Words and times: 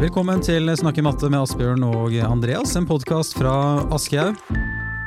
Velkommen 0.00 0.40
til 0.40 0.64
Snakke 0.80 1.02
matte 1.04 1.28
med 1.28 1.42
Asbjørn 1.44 1.82
og 1.84 2.14
Andreas, 2.24 2.70
en 2.78 2.86
podkast 2.88 3.34
fra 3.36 3.52
Aschehoug. 3.92 4.38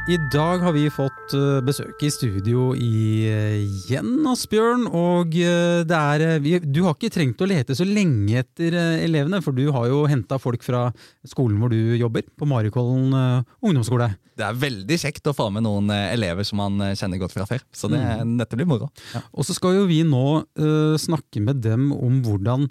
I 0.06 0.20
dag 0.30 0.62
har 0.62 0.76
vi 0.76 0.84
fått 0.94 1.34
eh, 1.34 1.64
besøk 1.66 2.04
i 2.06 2.12
studio 2.14 2.68
igjen, 2.78 4.12
Asbjørn. 4.30 4.84
Og 4.94 5.34
eh, 5.34 5.80
det 5.90 5.98
er, 5.98 6.26
eh, 6.36 6.60
du 6.62 6.84
har 6.86 6.94
ikke 6.94 7.10
trengt 7.16 7.42
å 7.42 7.48
lete 7.50 7.74
så 7.74 7.88
lenge 7.90 8.44
etter 8.44 8.78
eh, 8.78 9.08
elevene, 9.08 9.42
for 9.42 9.58
du 9.58 9.64
har 9.74 9.90
jo 9.90 10.04
henta 10.12 10.38
folk 10.38 10.62
fra 10.62 10.84
skolen 11.26 11.58
hvor 11.58 11.74
du 11.74 11.96
jobber, 11.98 12.30
på 12.38 12.52
Marikollen 12.54 13.18
eh, 13.18 13.52
ungdomsskole. 13.66 14.12
Det 14.38 14.46
er 14.46 14.62
veldig 14.68 15.02
kjekt 15.08 15.34
å 15.34 15.34
få 15.34 15.50
med 15.58 15.66
noen 15.66 15.90
eh, 15.90 16.12
elever 16.14 16.46
som 16.46 16.62
man 16.62 16.78
eh, 16.86 16.94
kjenner 17.00 17.26
godt 17.26 17.34
fra 17.34 17.50
før. 17.50 17.66
Så 17.74 17.90
det, 17.90 18.06
dette 18.38 18.62
blir 18.62 18.70
moro. 18.70 18.94
Og 19.34 19.50
så 19.50 19.58
skal 19.58 19.80
jo 19.82 19.90
vi 19.90 20.04
nå 20.06 20.26
uh, 20.44 20.96
snakke 21.02 21.42
med 21.42 21.66
dem 21.66 21.90
om 21.96 22.22
hvordan 22.22 22.70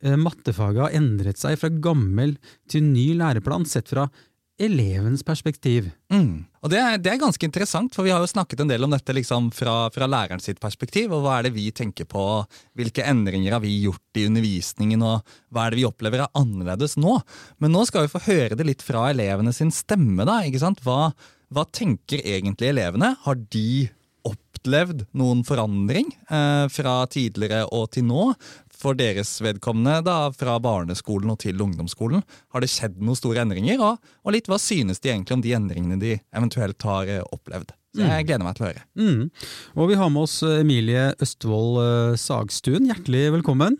mattefaget 0.00 0.84
har 0.86 0.96
endret 0.96 1.40
seg 1.40 1.58
fra 1.60 1.68
gammel 1.82 2.36
til 2.70 2.86
ny 2.86 3.10
læreplan, 3.18 3.66
sett 3.68 3.90
fra 3.92 4.06
elevens 4.60 5.22
perspektiv. 5.24 5.88
Mm. 6.12 6.44
Og 6.60 6.72
det 6.72 6.78
er, 6.80 6.98
det 7.00 7.12
er 7.14 7.20
ganske 7.22 7.46
interessant, 7.46 7.94
for 7.96 8.04
vi 8.04 8.12
har 8.12 8.20
jo 8.20 8.28
snakket 8.28 8.62
en 8.62 8.70
del 8.70 8.84
om 8.84 8.92
dette 8.92 9.14
liksom 9.16 9.48
fra, 9.56 9.88
fra 9.94 10.08
læreren 10.10 10.42
sitt 10.44 10.60
perspektiv. 10.60 11.14
og 11.16 11.24
Hva 11.24 11.38
er 11.38 11.48
det 11.48 11.54
vi 11.56 11.70
tenker 11.74 12.08
på, 12.10 12.24
hvilke 12.76 13.06
endringer 13.08 13.56
har 13.56 13.64
vi 13.64 13.72
gjort 13.86 14.20
i 14.20 14.26
undervisningen, 14.28 15.04
og 15.06 15.36
hva 15.48 15.66
er 15.66 15.72
det 15.72 15.80
vi 15.80 15.86
opplever 15.88 16.24
er 16.26 16.34
annerledes 16.38 16.98
nå? 17.00 17.16
Men 17.62 17.72
nå 17.76 17.86
skal 17.88 18.04
vi 18.04 18.12
få 18.12 18.24
høre 18.26 18.58
det 18.58 18.68
litt 18.68 18.84
fra 18.84 19.08
elevene 19.14 19.54
sin 19.56 19.72
stemme. 19.74 20.28
da, 20.28 20.42
ikke 20.44 20.62
sant? 20.62 20.84
Hva, 20.84 21.14
hva 21.48 21.64
tenker 21.72 22.20
egentlig 22.20 22.74
elevene? 22.74 23.14
Har 23.24 23.40
de 23.40 23.88
opplevd 24.28 25.06
noen 25.16 25.40
forandring 25.48 26.10
eh, 26.28 26.66
fra 26.68 27.00
tidligere 27.08 27.64
og 27.72 27.88
til 27.96 28.04
nå? 28.10 28.32
For 28.80 28.96
deres 28.96 29.34
vedkommende, 29.44 29.98
da, 30.06 30.14
fra 30.32 30.54
barneskolen 30.64 31.34
og 31.34 31.38
til 31.42 31.60
ungdomsskolen, 31.60 32.22
har 32.54 32.62
det 32.64 32.70
skjedd 32.72 32.96
noen 33.04 33.18
store 33.18 33.42
endringer? 33.44 33.82
Og, 33.84 33.98
og 34.24 34.32
litt 34.32 34.48
hva 34.48 34.56
synes 34.60 35.02
de 35.04 35.10
egentlig 35.12 35.36
om 35.36 35.42
de 35.44 35.52
endringene 35.58 35.98
de 36.00 36.14
eventuelt 36.32 36.86
har 36.88 37.10
eh, 37.12 37.20
opplevd? 37.36 37.74
Så 37.90 38.06
jeg 38.06 38.26
gleder 38.28 38.46
meg 38.46 38.54
til 38.56 38.64
å 38.64 38.68
høre. 38.70 38.82
Mm. 38.96 39.22
Og 39.74 39.88
vi 39.90 39.96
har 39.98 40.10
med 40.14 40.22
oss 40.22 40.36
Emilie 40.46 41.08
Østvold 41.20 41.80
eh, 41.82 42.16
Sagstuen. 42.22 42.86
Hjertelig 42.88 43.24
velkommen. 43.36 43.76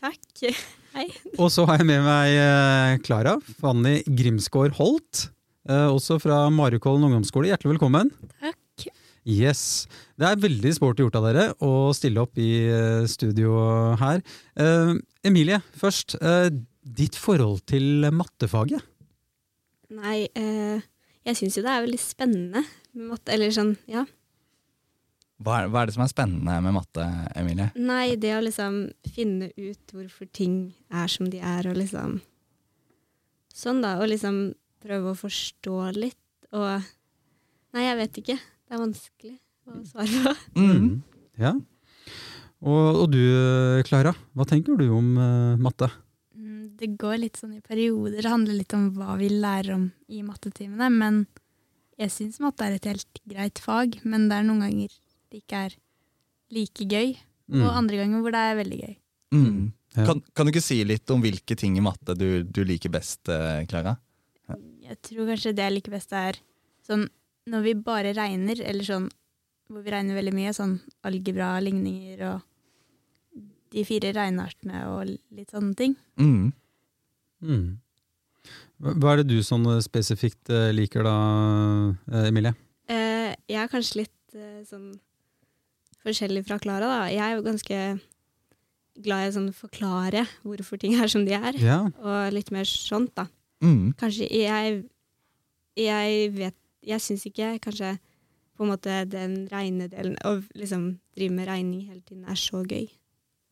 Takk. 0.00 0.44
Hei. 0.96 1.08
Og 1.36 1.50
så 1.52 1.66
har 1.68 1.82
jeg 1.82 1.88
med 1.90 2.04
meg 2.06 2.36
eh, 2.40 2.92
Klara 3.04 3.34
Fanny 3.60 3.98
Grimsgaard 4.06 4.78
Holt. 4.78 5.26
eh, 5.68 5.88
Også 5.92 6.16
fra 6.22 6.46
Marikollen 6.54 7.04
ungdomsskole. 7.10 7.50
Hjertelig 7.50 7.74
velkommen. 7.76 8.14
Takk. 8.40 8.86
Yes. 9.26 9.88
Det 10.16 10.24
er 10.24 10.38
veldig 10.40 10.70
sporty 10.72 11.04
gjort 11.04 11.18
av 11.18 11.26
dere 11.28 11.42
å 11.60 11.70
stille 11.96 12.22
opp 12.22 12.38
i 12.40 12.48
eh, 12.72 13.04
studio 13.10 13.52
her. 14.00 14.22
Eh, 14.56 14.94
Emilie, 15.28 15.58
først. 15.76 16.16
eh, 16.22 16.48
ditt 16.86 17.18
forhold 17.18 17.64
til 17.68 18.06
mattefaget? 18.14 18.80
Nei, 19.92 20.28
eh, 20.38 20.80
jeg 21.26 21.38
syns 21.38 21.58
jo 21.58 21.64
det 21.66 21.72
er 21.74 21.84
veldig 21.84 22.00
spennende 22.00 22.62
med 22.94 23.10
matte. 23.10 23.34
Eller 23.34 23.52
sånn, 23.52 23.74
ja. 23.90 24.06
Hva 25.42 25.60
er, 25.60 25.68
hva 25.68 25.82
er 25.82 25.90
det 25.90 25.96
som 25.98 26.06
er 26.06 26.12
spennende 26.14 26.56
med 26.64 26.76
matte, 26.78 27.04
Emilie? 27.36 27.68
Nei, 27.76 28.16
det 28.16 28.32
å 28.38 28.42
liksom 28.44 28.86
finne 29.12 29.50
ut 29.52 29.92
hvorfor 29.92 30.30
ting 30.32 30.72
er 30.88 31.12
som 31.12 31.28
de 31.28 31.42
er, 31.44 31.68
og 31.68 31.76
liksom 31.76 32.22
Sånn, 33.56 33.78
da. 33.80 33.94
Og 34.00 34.10
liksom 34.12 34.54
prøve 34.84 35.12
å 35.12 35.16
forstå 35.16 35.76
litt, 35.96 36.20
og 36.52 36.80
Nei, 37.76 37.84
jeg 37.84 37.96
vet 37.98 38.18
ikke. 38.22 38.36
Det 38.40 38.72
er 38.72 38.80
vanskelig 38.80 39.36
å 39.72 39.82
svare 39.88 40.22
på. 40.24 40.34
Mm. 40.60 40.90
Ja. 41.40 41.54
Og, 42.66 43.02
og 43.02 43.06
du, 43.12 43.22
Klara. 43.86 44.14
Hva 44.36 44.46
tenker 44.48 44.78
du 44.78 44.86
om 44.96 45.12
uh, 45.20 45.58
matte? 45.60 45.90
Mm, 46.36 46.76
Det 46.78 46.92
går 46.98 47.18
litt 47.24 47.40
sånn 47.40 47.56
i 47.58 47.62
perioder. 47.64 48.22
Det 48.22 48.32
handler 48.32 48.60
litt 48.60 48.76
om 48.76 48.88
hva 48.96 49.18
vi 49.20 49.30
lærer 49.32 49.74
om 49.76 49.88
i 50.08 50.22
mattetimene. 50.24 50.88
Men 50.92 51.24
jeg 52.00 52.14
syns 52.14 52.40
matte 52.42 52.66
er 52.66 52.78
et 52.78 52.88
helt 52.88 53.22
greit 53.28 53.60
fag. 53.62 54.00
Men 54.04 54.30
det 54.30 54.40
er 54.40 54.48
noen 54.48 54.64
ganger 54.66 54.94
det 55.30 55.42
ikke 55.42 55.66
er 55.68 55.76
like 56.56 56.88
gøy. 56.88 57.16
Mm. 57.52 57.60
Og 57.62 57.76
andre 57.82 58.00
ganger 58.00 58.24
hvor 58.24 58.34
det 58.34 58.46
er 58.46 58.58
veldig 58.62 58.80
gøy. 58.80 58.96
Mm. 59.36 59.60
Ja. 59.96 60.08
Kan, 60.08 60.24
kan 60.36 60.46
du 60.46 60.52
ikke 60.52 60.64
si 60.64 60.80
litt 60.84 61.10
om 61.12 61.22
hvilke 61.24 61.56
ting 61.58 61.76
i 61.78 61.84
matte 61.84 62.16
du, 62.18 62.42
du 62.44 62.60
liker 62.68 62.92
best, 62.92 63.22
eh, 63.32 63.62
Klara? 63.68 63.96
Jeg 64.86 64.98
tror 65.02 65.30
kanskje 65.32 65.54
det 65.56 65.64
jeg 65.64 65.74
liker 65.78 65.94
best, 65.96 66.12
er 66.14 66.36
sånn 66.86 67.06
når 67.50 67.62
vi 67.64 67.72
bare 67.86 68.12
regner, 68.14 68.60
eller 68.62 68.86
sånn 68.86 69.06
hvor 69.70 69.82
vi 69.82 69.92
regner 69.94 70.18
veldig 70.18 70.34
mye, 70.36 70.52
sånn 70.54 70.76
algebra, 71.06 71.56
ligninger 71.64 72.22
og 72.28 72.44
de 73.74 73.82
fire 73.86 74.12
regneartene 74.14 74.84
og 74.92 75.10
litt 75.10 75.52
sånne 75.52 75.74
ting. 75.78 75.96
Mm. 76.20 76.52
Mm. 77.42 77.66
Hva 78.76 79.14
er 79.14 79.22
det 79.22 79.30
du 79.32 79.40
sånn 79.44 79.66
eh, 79.72 79.82
spesifikt 79.84 80.52
eh, 80.52 80.70
liker 80.74 81.06
da, 81.06 81.16
eh, 82.12 82.28
Emilie? 82.30 82.52
Eh, 82.92 83.32
jeg 83.50 83.62
er 83.62 83.72
kanskje 83.72 84.02
litt 84.04 84.36
eh, 84.36 84.62
sånn 84.68 84.92
forskjellig 86.06 86.44
fra 86.46 86.60
Klara, 86.62 86.86
da. 86.86 87.00
Jeg 87.10 87.24
er 87.24 87.34
jo 87.34 87.46
ganske 87.46 87.80
glad 89.06 89.24
i 89.24 89.30
å 89.30 89.34
sånn 89.34 89.48
forklare 89.56 90.24
hvorfor 90.46 90.80
ting 90.80 90.94
er 90.96 91.10
som 91.12 91.24
de 91.26 91.34
er. 91.36 91.56
Ja. 91.60 91.80
Og 92.00 92.36
litt 92.36 92.52
mer 92.54 92.68
sånt, 92.68 93.14
da. 93.18 93.26
Mm. 93.64 93.94
Kanskje 93.96 94.26
jeg 94.28 94.82
Jeg 95.80 96.32
vet 96.36 96.54
Jeg 96.84 97.00
syns 97.00 97.22
ikke 97.24 97.54
kanskje 97.64 97.94
på 98.56 98.64
en 98.64 98.72
måte 98.72 99.04
den 99.10 99.38
regnedelen 99.52 100.16
Å 100.24 100.38
liksom 100.56 100.88
drive 101.16 101.36
med 101.36 101.48
regning 101.50 101.86
hele 101.90 102.02
tiden 102.02 102.24
er 102.28 102.38
så 102.40 102.62
gøy. 102.64 102.88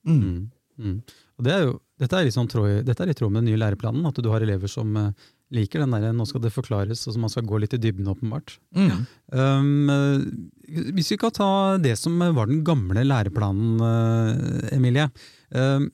Mm. 0.09 0.21
Mm. 0.21 0.43
Mm. 0.75 0.99
Og 1.39 1.47
det 1.47 1.55
er 1.55 1.65
jo, 1.67 1.79
dette, 2.01 2.19
er 2.19 2.35
sånn 2.35 2.51
tråd, 2.51 2.83
dette 2.87 3.05
er 3.05 3.13
i 3.13 3.17
tråd 3.17 3.33
med 3.33 3.45
den 3.45 3.53
nye 3.53 3.63
læreplanen, 3.63 4.07
at 4.09 4.19
du 4.19 4.29
har 4.33 4.43
elever 4.45 4.71
som 4.71 4.97
eh, 4.99 5.11
liker 5.55 5.85
den 5.85 5.95
der, 5.95 6.13
nå 6.17 6.27
skal 6.29 6.43
det 6.45 6.53
forklares, 6.55 7.05
og 7.09 7.19
man 7.23 7.33
skal 7.33 7.47
gå 7.49 7.61
litt 7.63 7.77
i 7.77 7.81
dybden 7.81 8.11
åpenbart. 8.11 8.57
Mm. 8.77 9.05
Um, 9.35 9.91
eh, 9.95 10.89
hvis 10.97 11.13
vi 11.15 11.21
kan 11.21 11.35
ta 11.35 11.51
det 11.83 11.97
som 12.01 12.19
var 12.19 12.51
den 12.51 12.65
gamle 12.67 13.05
læreplanen, 13.07 13.85
eh, 13.89 14.75
Emilie. 14.77 15.09
Um, 15.55 15.91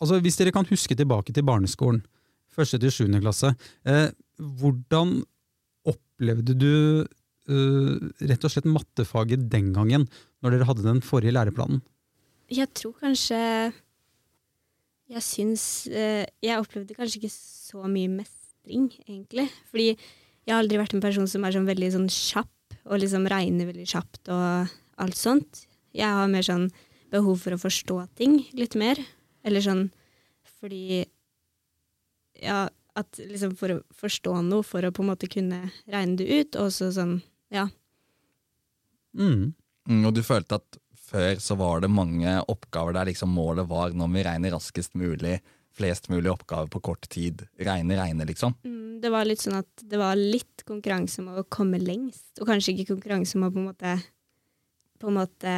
altså 0.00 0.18
Hvis 0.24 0.40
dere 0.40 0.54
kan 0.54 0.68
huske 0.68 0.96
tilbake 0.96 1.34
til 1.36 1.46
barneskolen, 1.46 2.02
første 2.50 2.80
til 2.82 2.94
sjuende 2.94 3.22
klasse. 3.22 3.52
Uh, 3.86 4.08
hvordan 4.40 5.20
opplevde 5.88 6.56
du 6.58 6.72
eh, 7.02 7.06
rett 7.50 8.44
og 8.46 8.52
slett 8.52 8.68
mattefaget 8.68 9.48
den 9.52 9.72
gangen, 9.76 10.06
når 10.42 10.54
dere 10.56 10.68
hadde 10.68 10.86
den 10.86 11.02
forrige 11.04 11.34
læreplanen? 11.34 11.82
Jeg 12.50 12.66
tror 12.74 12.96
kanskje 12.98 13.38
Jeg 15.10 15.22
syns 15.22 15.64
eh, 15.86 16.26
Jeg 16.42 16.58
opplevde 16.58 16.96
kanskje 16.96 17.20
ikke 17.20 17.34
så 17.34 17.84
mye 17.86 18.10
mestring, 18.10 18.88
egentlig. 19.06 19.48
Fordi 19.70 19.92
jeg 19.92 20.54
har 20.54 20.62
aldri 20.62 20.80
vært 20.80 20.94
en 20.96 21.02
person 21.04 21.28
som 21.30 21.44
er 21.46 21.54
sånn 21.54 21.68
veldig 21.68 21.90
sånn 21.94 22.08
kjapp, 22.10 22.76
og 22.90 23.02
liksom 23.02 23.28
regner 23.30 23.68
veldig 23.68 23.86
kjapt 23.86 24.30
og 24.34 24.72
alt 25.00 25.18
sånt. 25.18 25.64
Jeg 25.94 26.10
har 26.10 26.30
mer 26.30 26.46
sånn 26.46 26.68
behov 27.10 27.42
for 27.42 27.54
å 27.54 27.60
forstå 27.60 27.98
ting 28.18 28.40
litt 28.58 28.76
mer. 28.78 28.98
Eller 29.46 29.64
sånn 29.64 29.88
fordi 30.60 31.06
Ja, 32.40 32.68
at 32.96 33.18
liksom 33.20 33.52
for 33.58 33.74
å 33.74 33.80
forstå 33.96 34.32
noe, 34.46 34.64
for 34.66 34.84
å 34.84 34.92
på 34.94 35.04
en 35.04 35.10
måte 35.12 35.28
kunne 35.30 35.70
regne 35.90 36.16
det 36.20 36.28
ut, 36.30 36.56
og 36.60 36.70
så 36.74 36.90
sånn 36.94 37.20
Ja. 37.50 37.68
Mm. 39.16 39.52
Mm, 39.88 40.04
og 40.06 40.14
du 40.14 40.22
følte 40.22 40.60
at 40.60 40.78
før 41.10 41.40
så 41.42 41.56
var 41.58 41.82
det 41.82 41.90
mange 41.90 42.36
oppgaver 42.50 42.94
der 42.94 43.08
liksom 43.10 43.32
målet 43.34 43.66
var 43.70 43.94
når 43.96 44.12
vi 44.14 44.26
regner 44.26 44.54
raskest 44.54 44.94
mulig, 44.98 45.40
flest 45.74 46.10
mulig 46.12 46.30
oppgaver 46.30 46.70
på 46.70 46.82
kort 46.90 47.08
tid. 47.10 47.42
Regne, 47.58 47.98
regne, 47.98 48.26
liksom. 48.28 48.54
Mm, 48.66 49.00
Det 49.02 49.10
var 49.10 49.24
litt 49.26 49.42
sånn 49.42 49.58
at 49.58 49.84
det 49.90 49.98
var 49.98 50.18
litt 50.18 50.62
konkurranse 50.68 51.22
om 51.22 51.32
å 51.40 51.46
komme 51.48 51.80
lengst, 51.82 52.34
og 52.38 52.50
kanskje 52.50 52.74
ikke 52.74 52.92
konkurranse 52.94 53.38
om 53.38 53.46
å 53.48 53.52
på 53.54 53.62
en 53.62 53.70
måte, 53.70 53.94
på 55.00 55.08
en 55.10 55.18
måte 55.18 55.54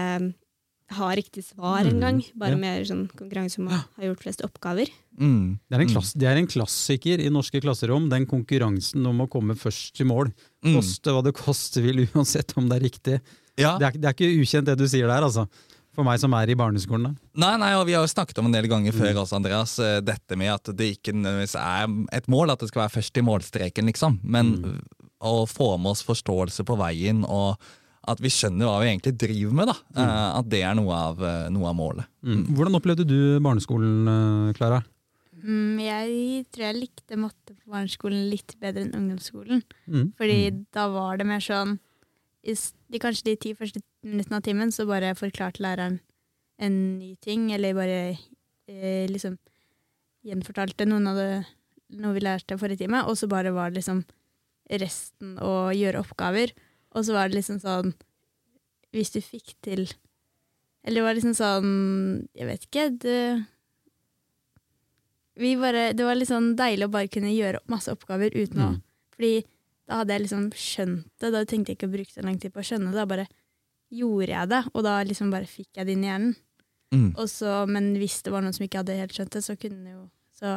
ha 0.96 1.08
riktig 1.16 1.44
svar 1.44 1.84
Mm, 1.84 1.90
engang. 1.94 2.20
Bare 2.38 2.54
ja. 2.54 2.56
mer 2.60 2.84
sånn 2.88 3.08
konkurranse 3.16 3.58
om 3.60 3.68
å 3.68 3.76
ha 3.78 4.04
gjort 4.06 4.22
flest 4.24 4.42
oppgaver. 4.46 4.88
Mm. 5.18 5.58
Det, 5.68 5.74
er 5.76 5.80
en 5.80 5.86
Mm. 5.88 5.94
klass, 5.94 6.12
det 6.14 6.28
er 6.28 6.36
en 6.40 6.46
klassiker 6.46 7.20
i 7.20 7.28
norske 7.30 7.60
klasserom, 7.60 8.08
den 8.10 8.26
konkurransen 8.26 9.06
om 9.06 9.20
å 9.20 9.28
komme 9.28 9.54
først 9.54 9.94
til 9.96 10.06
mål. 10.06 10.32
Mm. 10.64 10.76
Koste 10.78 11.12
hva 11.12 11.22
det 11.24 11.34
koste 11.34 11.82
vil, 11.82 12.06
uansett 12.14 12.54
om 12.56 12.68
det 12.68 12.78
er 12.80 12.86
riktig. 12.88 13.20
Ja. 13.58 13.76
Det 13.78 13.86
er, 13.86 13.98
det 14.00 14.04
er 14.08 14.14
ikke 14.16 14.40
ukjent 14.42 14.64
det 14.66 14.78
du 14.78 14.86
sier 14.88 15.06
der, 15.06 15.22
altså. 15.22 15.46
For 15.92 16.04
meg 16.08 16.18
som 16.18 16.32
er 16.32 16.48
i 16.48 16.54
barneskolen. 16.56 17.04
Da. 17.04 17.12
Nei, 17.36 17.56
nei, 17.60 17.72
og 17.76 17.84
vi 17.86 17.92
har 17.92 18.00
jo 18.00 18.08
snakket 18.08 18.38
om 18.40 18.46
en 18.48 18.52
del 18.56 18.64
ganger 18.66 18.94
før 18.96 19.18
også, 19.26 19.36
Andreas, 19.36 19.74
eh, 19.78 20.00
dette 20.00 20.38
med 20.40 20.48
at 20.48 20.70
det 20.74 20.86
ikke 20.96 21.12
nødvendigvis 21.12 21.56
er 21.60 21.84
et 22.16 22.26
mål 22.32 22.50
at 22.54 22.60
det 22.64 22.68
skal 22.70 22.86
være 22.86 22.94
først 22.96 23.18
i 23.20 23.24
målstreken, 23.26 23.84
liksom. 23.92 24.16
Men 24.24 24.54
Mm. 24.62 24.80
å 25.20 25.44
få 25.46 25.76
med 25.78 25.90
oss 25.92 26.02
forståelse 26.02 26.64
på 26.64 26.78
veien, 26.80 27.24
og 27.28 27.58
at 28.08 28.22
vi 28.22 28.31
skjønner 28.32 28.66
hva 28.66 28.81
vi 28.82 28.88
egentlig 28.90 29.14
driver 29.20 29.54
med, 29.60 29.70
da. 29.70 29.76
Eh, 29.94 30.38
At 30.40 30.49
det 30.50 30.62
er 30.66 30.75
noe 30.75 30.96
av, 30.96 31.22
eh, 31.22 31.50
noe 31.54 31.69
av 31.70 31.76
målet. 31.78 32.08
Mm. 32.26 32.43
Hvordan 32.56 32.78
opplevde 32.78 33.06
du 33.06 33.38
barneskolen, 33.44 34.08
eh, 34.10 34.52
Klara? 34.58 34.82
Mm, 35.43 35.78
jeg 35.82 36.46
tror 36.54 36.66
jeg 36.69 36.81
likte 36.81 37.19
matte 37.19 37.54
på 37.54 37.70
barneskolen 37.70 38.28
litt 38.31 38.54
bedre 38.62 38.84
enn 38.84 38.94
ungdomsskolen. 38.99 39.62
Mm. 39.88 40.12
Fordi 40.19 40.66
da 40.75 40.88
var 40.88 41.19
det 41.19 41.26
mer 41.26 41.43
sånn 41.43 41.78
i 42.43 42.54
de, 42.54 42.99
Kanskje 42.99 43.31
de 43.31 43.37
ti 43.37 43.54
første 43.54 43.82
minuttene 44.02 44.38
av 44.40 44.43
timen 44.43 44.72
så 44.75 44.87
bare 44.87 45.14
forklarte 45.14 45.62
læreren 45.62 46.00
en 46.58 46.98
ny 46.98 47.14
ting, 47.22 47.50
eller 47.55 47.75
bare 47.75 48.19
eh, 48.69 49.06
liksom 49.10 49.38
gjenfortalte 50.26 50.87
noen 50.87 51.06
av 51.10 51.19
det 51.19 51.31
noe 52.02 52.14
vi 52.16 52.22
lærte 52.25 52.58
forrige 52.58 52.84
time, 52.84 53.02
og 53.06 53.19
så 53.19 53.28
bare 53.31 53.52
var 53.55 53.70
det 53.70 53.82
liksom 53.82 54.02
resten 54.81 55.37
å 55.43 55.72
gjøre 55.75 56.00
oppgaver. 56.02 56.55
Og 56.92 57.06
så 57.06 57.16
var 57.16 57.30
det 57.30 57.38
liksom 57.38 57.60
sånn 57.62 57.94
Hvis 58.92 59.12
du 59.14 59.20
fikk 59.24 59.54
til 59.64 59.86
Eller 60.84 61.00
det 61.00 61.06
var 61.06 61.16
liksom 61.16 61.36
sånn 61.38 61.70
Jeg 62.36 62.48
vet 62.50 62.66
ikke. 62.68 62.86
Det, 63.00 63.18
vi 65.40 65.54
bare, 65.56 65.92
det 65.96 66.04
var 66.04 66.18
litt 66.18 66.28
sånn 66.28 66.52
deilig 66.58 66.90
å 66.90 66.92
bare 66.92 67.08
kunne 67.12 67.32
gjøre 67.32 67.62
masse 67.72 67.92
oppgaver 67.92 68.34
uten 68.36 68.60
å 68.60 68.72
Mm. 68.72 68.80
Fordi 69.12 69.44
da 69.88 70.00
hadde 70.00 70.14
jeg 70.14 70.22
liksom 70.24 70.44
skjønt 70.56 71.08
det. 71.20 71.30
Da 71.34 71.40
tenkte 71.44 71.72
jeg 71.72 71.78
ikke 71.78 71.88
å 71.90 71.92
bruke 71.92 72.12
så 72.12 72.24
lang 72.24 72.38
tid 72.40 72.52
på 72.54 72.62
å 72.62 72.66
skjønne 72.66 72.90
det. 72.90 72.96
Da 72.96 73.04
bare 73.08 73.26
gjorde 73.92 74.32
jeg 74.32 74.48
det, 74.48 74.60
og 74.72 74.84
da 74.86 74.94
liksom 75.04 75.32
bare 75.32 75.48
fikk 75.48 75.76
jeg 75.76 75.86
det 75.86 75.96
inn 75.96 76.04
i 76.06 76.08
hjernen. 76.08 76.34
Mm. 76.92 77.10
Og 77.16 77.28
så, 77.28 77.52
men 77.68 77.92
hvis 78.00 78.22
det 78.24 78.32
var 78.32 78.44
noen 78.44 78.56
som 78.56 78.64
ikke 78.66 78.80
hadde 78.82 78.96
helt 78.98 79.14
skjønt 79.16 79.36
det, 79.36 79.44
så 79.44 79.56
kunne 79.56 79.94
jo 79.94 80.02
Så 80.36 80.56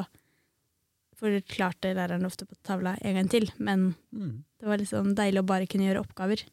forklarte 1.25 1.91
læreren 1.97 2.25
ofte 2.27 2.45
på 2.47 2.55
tavla 2.63 2.95
en 3.01 3.19
gang 3.19 3.29
til. 3.31 3.49
Men 3.57 3.93
Mm. 4.13 4.43
det 4.61 4.67
var 4.69 4.77
liksom 4.81 5.15
deilig 5.17 5.41
å 5.43 5.47
bare 5.49 5.67
kunne 5.67 5.89
gjøre 5.89 6.05
oppgaver. 6.05 6.45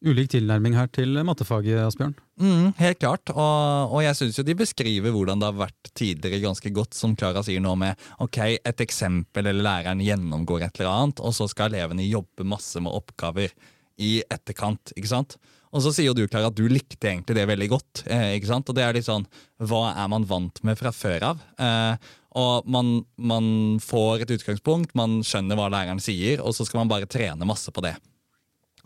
Ulik 0.00 0.30
tilnærming 0.32 0.72
her 0.78 0.86
til 0.88 1.12
mattefaget, 1.28 1.76
Asbjørn. 1.84 2.14
Mm, 2.40 2.70
helt 2.78 2.98
klart, 3.02 3.28
og, 3.34 3.90
og 3.92 4.00
jeg 4.00 4.16
syns 4.16 4.38
jo 4.38 4.44
de 4.48 4.54
beskriver 4.56 5.12
hvordan 5.12 5.42
det 5.42 5.50
har 5.50 5.58
vært 5.58 5.90
tidligere 5.92 6.40
ganske 6.46 6.72
godt, 6.72 6.96
som 6.96 7.12
Klara 7.20 7.42
sier 7.44 7.60
nå 7.60 7.74
med 7.76 8.00
ok, 8.24 8.38
et 8.64 8.80
eksempel 8.80 9.50
eller 9.50 9.60
læreren 9.66 10.00
gjennomgår 10.00 10.64
et 10.64 10.80
eller 10.80 10.88
annet, 10.94 11.20
og 11.20 11.36
så 11.36 11.44
skal 11.52 11.68
elevene 11.74 12.08
jobbe 12.08 12.48
masse 12.48 12.80
med 12.80 12.96
oppgaver 12.96 13.52
i 14.00 14.22
etterkant. 14.24 14.94
ikke 14.96 15.12
sant? 15.12 15.36
Og 15.70 15.84
så 15.84 15.92
sier 15.94 16.08
jo 16.08 16.16
du, 16.18 16.24
Clara, 16.26 16.50
at 16.50 16.58
du 16.58 16.64
likte 16.70 17.12
egentlig 17.12 17.36
det 17.38 17.46
veldig 17.46 17.68
godt. 17.70 18.02
Eh, 18.10 18.34
ikke 18.38 18.50
sant? 18.50 18.70
Og 18.70 18.76
det 18.76 18.82
er 18.82 18.96
litt 18.96 19.06
sånn, 19.06 19.26
hva 19.62 19.92
er 19.92 20.08
man 20.10 20.26
vant 20.26 20.58
med 20.66 20.78
fra 20.80 20.90
før 20.94 21.28
av? 21.30 21.44
Eh, 21.62 22.10
og 22.40 22.66
man, 22.70 23.00
man 23.18 23.46
får 23.82 24.24
et 24.24 24.34
utgangspunkt, 24.36 24.94
man 24.98 25.20
skjønner 25.26 25.58
hva 25.58 25.68
læreren 25.70 26.02
sier, 26.02 26.42
og 26.42 26.54
så 26.54 26.66
skal 26.66 26.82
man 26.82 26.90
bare 26.90 27.10
trene 27.10 27.46
masse 27.46 27.70
på 27.74 27.84
det. 27.86 27.94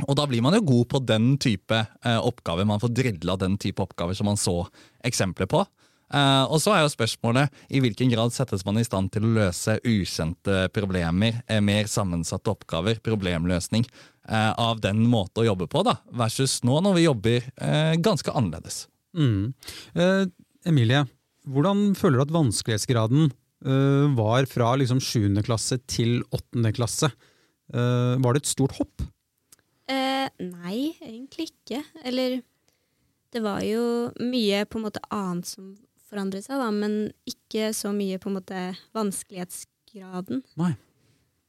Og 0.09 0.17
da 0.19 0.27
blir 0.29 0.43
man 0.43 0.57
jo 0.57 0.65
god 0.67 0.89
på 0.91 1.01
den 1.07 1.35
type 1.41 1.77
eh, 1.79 2.19
oppgaver. 2.19 2.67
Man 2.69 2.83
får 2.83 2.93
drilla 2.97 3.37
den 3.41 3.57
type 3.63 3.85
oppgaver 3.85 4.17
som 4.19 4.29
man 4.29 4.41
så 4.41 4.65
eksempler 5.07 5.49
på. 5.51 5.63
Eh, 6.15 6.45
og 6.45 6.61
så 6.63 6.75
er 6.75 6.83
jo 6.85 6.93
spørsmålet 6.93 7.63
i 7.73 7.81
hvilken 7.83 8.11
grad 8.13 8.35
settes 8.35 8.65
man 8.67 8.81
i 8.81 8.87
stand 8.87 9.13
til 9.15 9.25
å 9.27 9.33
løse 9.39 9.79
ukjente 9.87 10.67
problemer, 10.75 11.41
eh, 11.49 11.63
mer 11.65 11.89
sammensatte 11.91 12.53
oppgaver, 12.53 13.01
problemløsning, 13.05 13.87
av 14.31 14.81
den 14.81 15.03
måte 15.11 15.43
å 15.43 15.47
jobbe 15.51 15.67
på, 15.69 15.83
da, 15.85 15.99
versus 16.17 16.63
nå 16.65 16.79
når 16.85 16.95
vi 16.97 17.07
jobber 17.07 17.49
eh, 17.57 17.95
ganske 18.01 18.33
annerledes. 18.33 18.87
Mm. 19.17 19.53
Eh, 19.95 20.25
Emilie, 20.69 21.05
hvordan 21.45 21.93
føler 21.99 22.21
du 22.21 22.25
at 22.25 22.35
vanskelighetsgraden 22.35 23.29
eh, 23.29 24.07
var 24.17 24.49
fra 24.51 24.73
liksom 24.81 25.03
7. 25.03 25.43
klasse 25.45 25.79
til 25.91 26.23
8. 26.33 26.73
klasse? 26.77 27.13
Eh, 27.73 28.15
var 28.25 28.35
det 28.35 28.45
et 28.45 28.53
stort 28.53 28.77
hopp? 28.79 29.05
Eh, 29.91 30.29
nei, 30.41 30.95
egentlig 31.05 31.51
ikke. 31.51 31.83
Eller 32.05 32.41
det 33.35 33.43
var 33.45 33.61
jo 33.67 34.11
mye 34.23 34.65
på 34.69 34.81
en 34.81 34.87
måte 34.87 35.03
annet 35.13 35.49
som 35.49 35.75
forandret 36.09 36.47
seg, 36.47 36.61
da, 36.61 36.71
men 36.71 37.11
ikke 37.29 37.73
så 37.77 37.93
mye 37.95 38.21
på 38.23 38.31
en 38.31 38.39
måte 38.39 38.61
vanskelighetsgraden. 38.97 40.45
Nei. 40.61 40.75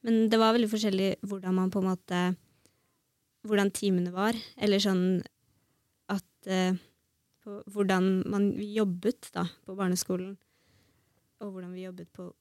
Men 0.06 0.26
det 0.30 0.40
var 0.42 0.56
veldig 0.56 0.70
forskjellig 0.70 1.16
hvordan 1.26 1.56
man 1.58 1.72
på 1.74 1.82
en 1.82 1.92
måte 1.94 2.26
Hvordan 3.46 3.72
timene 3.76 4.14
var. 4.16 4.38
Eller 4.58 4.82
sånn 4.84 5.06
at 6.12 6.50
eh, 6.50 6.78
på, 7.46 7.60
Hvordan 7.72 8.24
man 8.32 8.50
vi 8.58 8.72
jobbet 8.78 9.30
da, 9.36 9.46
på 9.66 9.76
barneskolen, 9.78 10.34
og 11.44 11.52
hvordan 11.52 11.76
vi 11.76 11.86
jobbet 11.86 12.10
på 12.16 12.32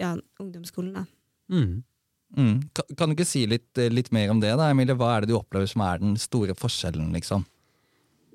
ja, 0.00 0.12
ungdomsskolen. 0.42 0.92
da. 0.92 1.06
Mm. 1.52 1.82
Mm. 2.36 2.62
Kan, 2.72 2.96
kan 2.96 3.10
du 3.10 3.16
ikke 3.16 3.28
si 3.28 3.44
litt, 3.48 3.70
eh, 3.78 3.92
litt 3.92 4.12
mer 4.12 4.32
om 4.32 4.40
det, 4.40 4.52
da, 4.56 4.70
Emilie? 4.72 4.96
Hva 4.96 5.16
er 5.16 5.24
det 5.24 5.32
du 5.32 5.38
opplever 5.38 5.68
som 5.68 5.84
er 5.84 6.00
den 6.02 6.16
store 6.20 6.56
forskjellen, 6.56 7.10
liksom? 7.16 7.44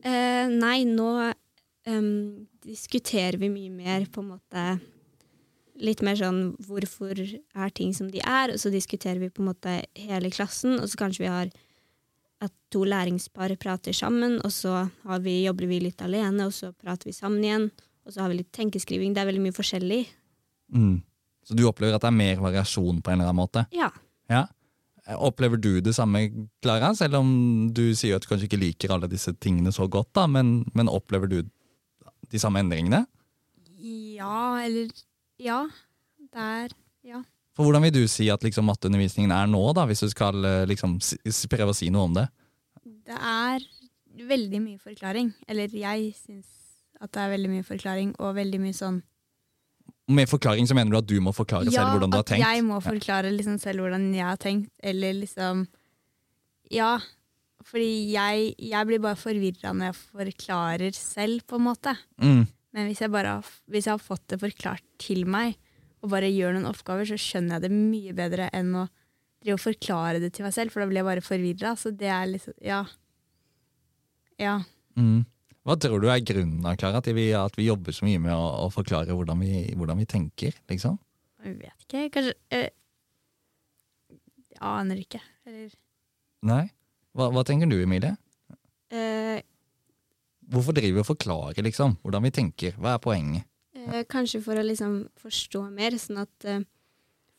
Eh, 0.05 0.45
nei, 0.53 0.83
nå 0.85 1.09
um, 1.89 2.11
diskuterer 2.65 3.39
vi 3.41 3.49
mye 3.49 3.73
mer 3.73 4.05
på 4.11 4.23
en 4.23 4.37
måte 4.37 4.67
Litt 5.77 5.99
mer 6.01 6.15
sånn 6.17 6.55
hvorfor 6.65 7.19
er 7.21 7.73
ting 7.77 7.91
som 7.93 8.07
de 8.09 8.17
er, 8.17 8.49
og 8.49 8.57
så 8.57 8.71
diskuterer 8.73 9.19
vi 9.21 9.27
på 9.29 9.43
en 9.43 9.51
måte 9.51 9.75
hele 9.93 10.31
klassen, 10.33 10.79
og 10.81 10.89
så 10.89 10.97
kanskje 10.97 11.21
vi 11.21 11.29
har 11.29 11.51
at 12.43 12.53
to 12.73 12.83
læringspar 12.85 13.55
prater 13.59 13.95
sammen, 13.95 14.37
og 14.45 14.51
så 14.53 14.83
har 15.07 15.21
vi, 15.25 15.39
jobber 15.47 15.69
vi 15.69 15.79
litt 15.87 16.01
alene, 16.05 16.45
og 16.47 16.53
så 16.53 16.71
prater 16.73 17.09
vi 17.09 17.15
sammen 17.15 17.43
igjen, 17.43 17.69
og 18.05 18.13
så 18.13 18.23
har 18.23 18.31
vi 18.31 18.41
litt 18.41 18.51
tenkeskriving. 18.55 19.15
Det 19.15 19.23
er 19.23 19.29
veldig 19.31 19.45
mye 19.47 19.55
forskjellig. 19.57 20.03
Mm. 20.75 20.99
Så 21.47 21.55
du 21.57 21.63
opplever 21.69 21.95
at 21.95 22.03
det 22.03 22.11
er 22.11 22.19
mer 22.19 22.43
variasjon 22.43 23.01
på 23.01 23.11
en 23.11 23.19
eller 23.21 23.31
annen 23.31 23.39
måte? 23.41 23.65
Ja. 23.75 23.89
Ja. 24.29 24.45
Opplever 25.15 25.55
du 25.57 25.79
det 25.79 25.93
samme, 25.95 26.25
Klara? 26.61 26.91
Selv 26.99 27.21
om 27.21 27.29
du 27.71 27.85
sier 27.95 28.17
at 28.17 28.25
du 28.25 28.27
kanskje 28.27 28.49
ikke 28.49 28.59
liker 28.59 28.91
alle 28.91 29.07
disse 29.07 29.31
tingene 29.39 29.71
så 29.71 29.87
godt, 29.87 30.11
da, 30.17 30.25
men, 30.27 30.65
men 30.75 30.91
opplever 30.91 31.31
du 31.31 31.37
de 32.27 32.41
samme 32.41 32.59
endringene? 32.63 33.05
Ja, 33.79 34.59
eller 34.65 34.91
Ja. 35.39 35.61
Det 36.27 36.43
er 36.43 36.75
Ja. 37.07 37.21
For 37.57 37.65
Hvordan 37.65 37.87
vil 37.87 37.95
du 37.95 38.03
si 38.05 38.27
at 38.29 38.43
liksom, 38.45 38.67
matteundervisningen 38.69 39.33
er 39.33 39.49
nå, 39.49 39.63
da, 39.73 39.87
hvis 39.89 40.03
du 40.05 40.11
skal 40.11 40.45
eh, 40.45 40.63
liksom, 40.69 40.99
prøve 41.49 41.73
å 41.73 41.77
si 41.77 41.89
noe 41.89 42.05
om 42.05 42.13
det? 42.13 42.27
Det 43.07 43.17
er 43.17 43.65
veldig 44.29 44.59
mye 44.61 44.77
forklaring. 44.77 45.31
Eller 45.49 45.73
jeg 45.73 46.11
syns 46.19 46.45
at 47.01 47.09
det 47.13 47.23
er 47.23 47.33
veldig 47.33 47.49
mye 47.55 47.65
forklaring, 47.65 48.13
og 48.21 48.37
veldig 48.37 48.59
mye 48.61 48.77
sånn 48.77 49.01
Med 50.13 50.29
forklaring 50.29 50.69
så 50.69 50.77
mener 50.77 50.93
du 50.93 50.97
at 51.01 51.09
du 51.09 51.17
må 51.21 51.33
forklare 51.35 51.69
selv 51.69 51.97
hvordan 51.97 52.13
du 52.13 52.17
har 52.17 52.25
tenkt? 52.29 52.45
Ja, 52.45 52.53
at 52.53 52.59
jeg 52.59 52.65
må 52.69 52.77
forklare 52.81 53.33
liksom 53.33 53.57
selv 53.61 53.83
hvordan 53.83 54.07
jeg 54.15 54.25
har 54.25 54.41
tenkt, 54.41 54.71
eller 54.81 55.17
liksom 55.17 55.67
Ja. 56.73 56.97
Fordi 57.67 58.13
jeg, 58.13 58.53
jeg 58.63 58.87
blir 58.87 59.01
bare 59.03 59.19
forvirra 59.19 59.73
når 59.75 59.89
jeg 59.89 59.97
forklarer 59.97 60.93
selv, 60.95 61.41
på 61.49 61.57
en 61.57 61.65
måte. 61.65 61.93
Mm. 62.21 62.45
Men 62.71 62.87
hvis 62.87 63.01
jeg, 63.01 63.11
bare 63.11 63.41
hvis 63.67 63.89
jeg 63.89 63.97
har 63.97 64.03
fått 64.03 64.23
det 64.31 64.39
forklart 64.39 64.85
til 65.01 65.25
meg, 65.27 65.57
og 66.03 66.11
bare 66.13 66.29
gjør 66.29 66.55
noen 66.55 66.69
oppgaver, 66.69 67.07
så 67.09 67.17
skjønner 67.19 67.57
jeg 67.57 67.67
det 67.67 67.73
mye 67.73 68.13
bedre 68.17 68.49
enn 68.55 68.75
å 68.77 68.85
drive 69.43 69.57
og 69.57 69.63
forklare 69.63 70.21
det 70.21 70.31
til 70.35 70.45
meg 70.45 70.53
selv, 70.55 70.73
for 70.73 70.83
da 70.83 70.89
blir 70.89 71.01
jeg 71.01 71.09
bare 71.09 71.25
forvirra. 71.25 71.73
Så 71.79 71.93
det 71.95 72.11
er 72.13 72.29
liksom 72.29 72.53
Ja. 72.65 72.83
Ja. 74.37 74.59
Mm. 74.97 75.25
Hva 75.67 75.75
tror 75.81 75.99
du 75.99 76.07
er 76.07 76.21
grunnen 76.23 76.61
da, 76.63 76.75
Klara, 76.79 77.01
til 77.03 77.17
vi, 77.17 77.31
at 77.35 77.57
vi 77.57 77.65
jobber 77.67 77.91
så 77.91 78.05
mye 78.07 78.21
med 78.23 78.31
å, 78.31 78.45
å 78.63 78.69
forklare 78.71 79.11
hvordan 79.17 79.41
vi, 79.43 79.65
hvordan 79.75 79.99
vi 79.99 80.05
tenker? 80.07 80.55
liksom? 80.71 80.95
Jeg 81.43 81.57
vet 81.59 81.83
ikke. 81.83 82.05
Kanskje 82.13 82.33
øh, 82.55 82.69
Jeg 84.53 84.61
aner 84.63 85.01
ikke. 85.01 85.19
Eller 85.45 85.75
Nei? 86.47 86.63
Hva, 87.17 87.27
hva 87.33 87.43
tenker 87.43 87.69
du, 87.69 87.75
Emilie? 87.81 88.13
Uh, 88.93 89.41
Hvorfor 90.47 90.77
driver 90.77 90.95
vi 90.95 91.03
og 91.03 91.09
forklarer 91.09 91.65
liksom, 91.65 91.97
hvordan 92.05 92.23
vi 92.23 92.31
tenker? 92.37 92.77
Hva 92.79 92.93
er 92.95 93.03
poenget? 93.03 93.49
Eh, 93.87 94.03
kanskje 94.09 94.41
for 94.43 94.59
å 94.59 94.65
liksom 94.65 94.99
forstå 95.21 95.63
mer, 95.73 95.95
sånn 96.01 96.23
at 96.25 96.47
eh, 96.47 96.65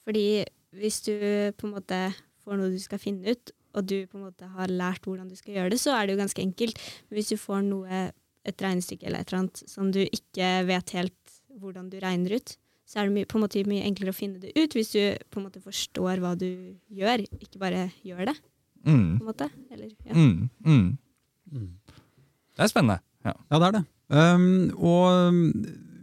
Fordi 0.09 0.45
hvis 0.78 1.02
du 1.05 1.12
på 1.59 1.69
en 1.69 1.75
måte 1.75 1.99
får 2.45 2.57
noe 2.57 2.73
du 2.73 2.78
skal 2.81 3.00
finne 3.02 3.35
ut, 3.35 3.52
og 3.76 3.85
du 3.85 4.07
på 4.09 4.17
en 4.17 4.25
måte 4.28 4.49
har 4.49 4.73
lært 4.73 5.05
hvordan 5.05 5.28
du 5.28 5.37
skal 5.37 5.59
gjøre 5.59 5.75
det, 5.75 5.81
så 5.83 5.93
er 5.93 6.07
det 6.07 6.14
jo 6.14 6.23
ganske 6.23 6.43
enkelt. 6.43 6.81
Men 7.09 7.19
hvis 7.19 7.33
du 7.35 7.37
får 7.40 7.61
noe, 7.67 8.07
et 8.49 8.64
regnestykke 8.64 9.05
eller 9.05 9.21
et 9.21 9.28
eller 9.28 9.43
annet 9.43 9.61
som 9.69 9.90
du 9.93 10.00
ikke 10.07 10.49
vet 10.64 10.95
helt 10.97 11.35
hvordan 11.61 11.90
du 11.93 11.99
regner 12.00 12.38
ut, 12.38 12.55
så 12.88 13.02
er 13.02 13.11
det 13.11 13.26
på 13.28 13.37
en 13.37 13.45
måte 13.45 13.64
mye 13.69 13.85
enklere 13.85 14.14
å 14.14 14.17
finne 14.17 14.40
det 14.40 14.55
ut 14.57 14.73
hvis 14.73 14.95
du 14.95 15.02
på 15.28 15.40
en 15.40 15.49
måte 15.50 15.61
forstår 15.61 16.23
hva 16.23 16.33
du 16.40 16.49
gjør, 16.88 17.26
ikke 17.37 17.61
bare 17.61 17.90
gjør 18.07 18.31
det. 18.31 18.37
Mm. 18.87 19.19
på 19.19 19.25
en 19.25 19.28
måte. 19.28 19.50
Eller, 19.75 19.90
ja. 20.07 20.14
Mm. 20.14 20.49
Mm. 20.64 20.99
Mm. 21.52 21.71
Det 22.57 22.64
er 22.64 22.71
spennende. 22.73 23.00
Ja. 23.26 23.35
Ja, 23.50 23.59
det 23.59 23.67
er 23.69 23.76
det. 23.76 23.85
Um, 24.09 24.71
og 24.81 25.35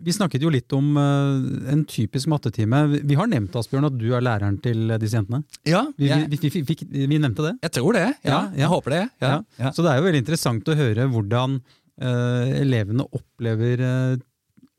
vi 0.05 0.13
snakket 0.13 0.43
jo 0.45 0.51
litt 0.53 0.71
om 0.77 0.91
uh, 0.97 1.71
en 1.74 1.81
typisk 1.89 2.29
mattetime. 2.31 2.83
Vi- 3.09 3.15
har 3.19 3.27
nevnt 3.31 3.55
Asbjørn, 3.57 3.88
at 3.89 3.97
du 3.97 4.05
er 4.13 4.21
læreren 4.21 4.59
til 4.62 4.93
disse 5.01 5.17
jentene. 5.17 5.43
Ja, 5.65 5.81
Vi, 5.97 6.07
jeg, 6.12 6.29
vi, 6.29 6.38
vi, 6.50 6.62
fikk- 6.69 6.85
vi 6.93 7.17
nevnte 7.17 7.47
det. 7.50 7.55
jeg 7.65 7.71
tror 7.79 7.93
det. 7.97 8.05
Ja, 8.24 8.29
Ja. 8.31 8.41
Jeg 8.63 8.69
håper 8.71 8.89
det. 8.95 9.01
Ja. 9.25 9.33
Ja. 9.59 9.71
Så 9.74 9.81
det 9.85 9.91
er 9.91 9.97
jo 10.00 10.05
veldig 10.07 10.21
interessant 10.24 10.69
å 10.69 10.77
høre 10.77 11.09
hvordan 11.09 11.57
uh, 12.01 12.45
elevene 12.62 13.05
opplever, 13.12 13.81
uh, 13.81 14.15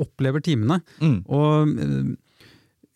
opplever 0.02 0.40
timene. 0.44 0.80
Mm. 1.00 1.18
Og 1.26 2.16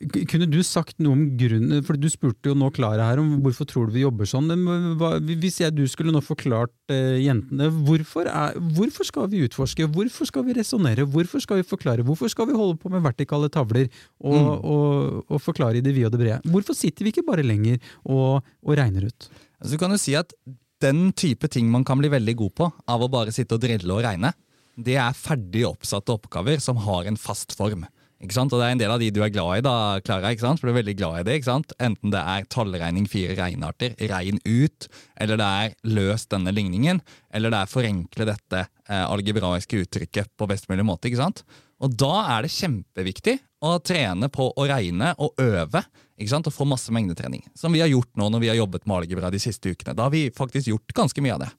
kunne 0.00 0.46
du 0.48 0.62
sagt 0.64 0.96
noe 1.02 1.12
om 1.12 1.24
grunnen 1.36 1.82
For 1.84 1.98
du 2.00 2.06
spurte 2.08 2.48
jo 2.48 2.54
nå 2.56 2.70
Klara 2.72 3.04
her 3.10 3.20
om 3.20 3.34
hvorfor 3.44 3.66
tror 3.68 3.90
du 3.90 3.98
vi 3.98 4.04
jobber 4.06 4.24
sånn. 4.28 4.48
Hva, 4.96 5.10
hvis 5.20 5.58
jeg, 5.60 5.74
du 5.76 5.82
skulle 5.92 6.14
nå 6.14 6.22
forklart 6.24 6.72
eh, 6.88 7.18
jentene 7.20 7.68
hvorfor, 7.84 8.24
er, 8.30 8.56
hvorfor 8.78 9.04
skal 9.04 9.28
vi 9.32 9.42
utforske, 9.44 9.84
hvorfor 9.92 10.30
skal 10.30 10.46
vi 10.48 10.56
resonnere, 10.56 11.04
hvorfor 11.04 11.44
skal 11.44 11.60
vi 11.60 11.66
forklare, 11.68 12.06
hvorfor 12.06 12.32
skal 12.32 12.48
vi 12.48 12.56
holde 12.56 12.78
på 12.80 12.88
med 12.92 13.04
vertikale 13.04 13.52
tavler 13.52 13.90
og, 13.90 14.38
Mm. 14.40 14.48
og, 14.72 15.24
og 15.28 15.40
forklare 15.42 15.80
i 15.80 15.84
det 15.84 15.92
vide 15.92 16.08
og 16.08 16.14
det 16.16 16.22
brede? 16.22 16.40
Hvorfor 16.48 16.76
sitter 16.76 17.04
vi 17.04 17.12
ikke 17.12 17.26
bare 17.26 17.44
lenger 17.44 17.76
og, 18.08 18.40
og 18.64 18.76
regner 18.78 19.04
ut? 19.10 19.28
Altså, 19.60 19.74
du 19.74 19.78
kan 19.82 19.92
jo 19.92 20.00
si 20.00 20.14
at 20.16 20.32
den 20.80 21.10
type 21.12 21.44
ting 21.52 21.68
man 21.68 21.84
kan 21.84 22.00
bli 22.00 22.08
veldig 22.08 22.36
god 22.40 22.54
på 22.56 22.70
av 22.88 23.04
å 23.04 23.10
bare 23.12 23.34
sitte 23.36 23.58
og 23.58 23.60
drille 23.60 23.92
og 23.92 24.00
regne, 24.06 24.32
det 24.80 24.96
er 24.96 25.12
ferdig 25.12 25.66
oppsatte 25.68 26.14
oppgaver 26.14 26.62
som 26.62 26.80
har 26.86 27.04
en 27.10 27.18
fast 27.20 27.52
form. 27.58 27.84
Ikke 28.20 28.36
sant? 28.36 28.52
Og 28.52 28.60
det 28.60 28.66
er 28.66 28.74
en 28.74 28.80
del 28.82 28.92
av 28.92 29.00
de 29.00 29.08
du 29.14 29.22
er 29.24 29.32
glad 29.32 29.60
i, 29.60 29.64
da, 29.64 29.74
Klara. 30.04 30.34
ikke 30.34 30.44
sant? 30.44 30.60
For 30.60 30.68
du 30.68 30.74
er 30.74 30.80
veldig 30.82 30.96
glad 30.98 31.22
i 31.22 31.24
det. 31.24 31.38
ikke 31.38 31.48
sant? 31.48 31.72
Enten 31.80 32.12
det 32.12 32.20
er 32.20 32.44
tallregning 32.52 33.06
fire 33.08 33.36
regnearter, 33.38 33.94
regn 34.10 34.42
ut, 34.44 34.88
eller 35.16 35.40
det 35.40 35.48
er 35.62 35.74
løs 35.96 36.26
denne 36.28 36.52
ligningen, 36.52 37.00
eller 37.32 37.54
det 37.54 37.62
er 37.62 37.72
forenkle 37.72 38.28
dette 38.28 38.60
eh, 38.66 39.06
algebraiske 39.06 39.80
uttrykket 39.86 40.34
på 40.36 40.50
best 40.50 40.68
mulig 40.68 40.84
måte. 40.84 41.08
ikke 41.08 41.22
sant? 41.22 41.42
Og 41.80 41.96
da 41.96 42.12
er 42.36 42.44
det 42.44 42.52
kjempeviktig 42.52 43.38
å 43.64 43.78
trene 43.80 44.28
på 44.32 44.50
å 44.52 44.68
regne 44.68 45.14
og 45.16 45.40
øve. 45.40 45.80
ikke 46.20 46.34
sant? 46.34 46.52
Og 46.52 46.56
få 46.58 46.68
masse 46.68 46.92
mengdetrening. 46.92 47.46
Som 47.56 47.72
vi 47.72 47.80
har 47.80 47.88
gjort 47.88 48.12
nå 48.20 48.28
når 48.28 48.44
vi 48.44 48.52
har 48.52 48.60
jobbet 48.60 48.84
med 48.84 49.00
algebra 49.00 49.32
de 49.32 49.40
siste 49.40 49.72
ukene. 49.72 49.96
Da 49.96 50.10
har 50.10 50.12
vi 50.12 50.28
faktisk 50.28 50.74
gjort 50.74 50.98
ganske 51.04 51.24
mye 51.24 51.38
av 51.38 51.46
det. 51.46 51.52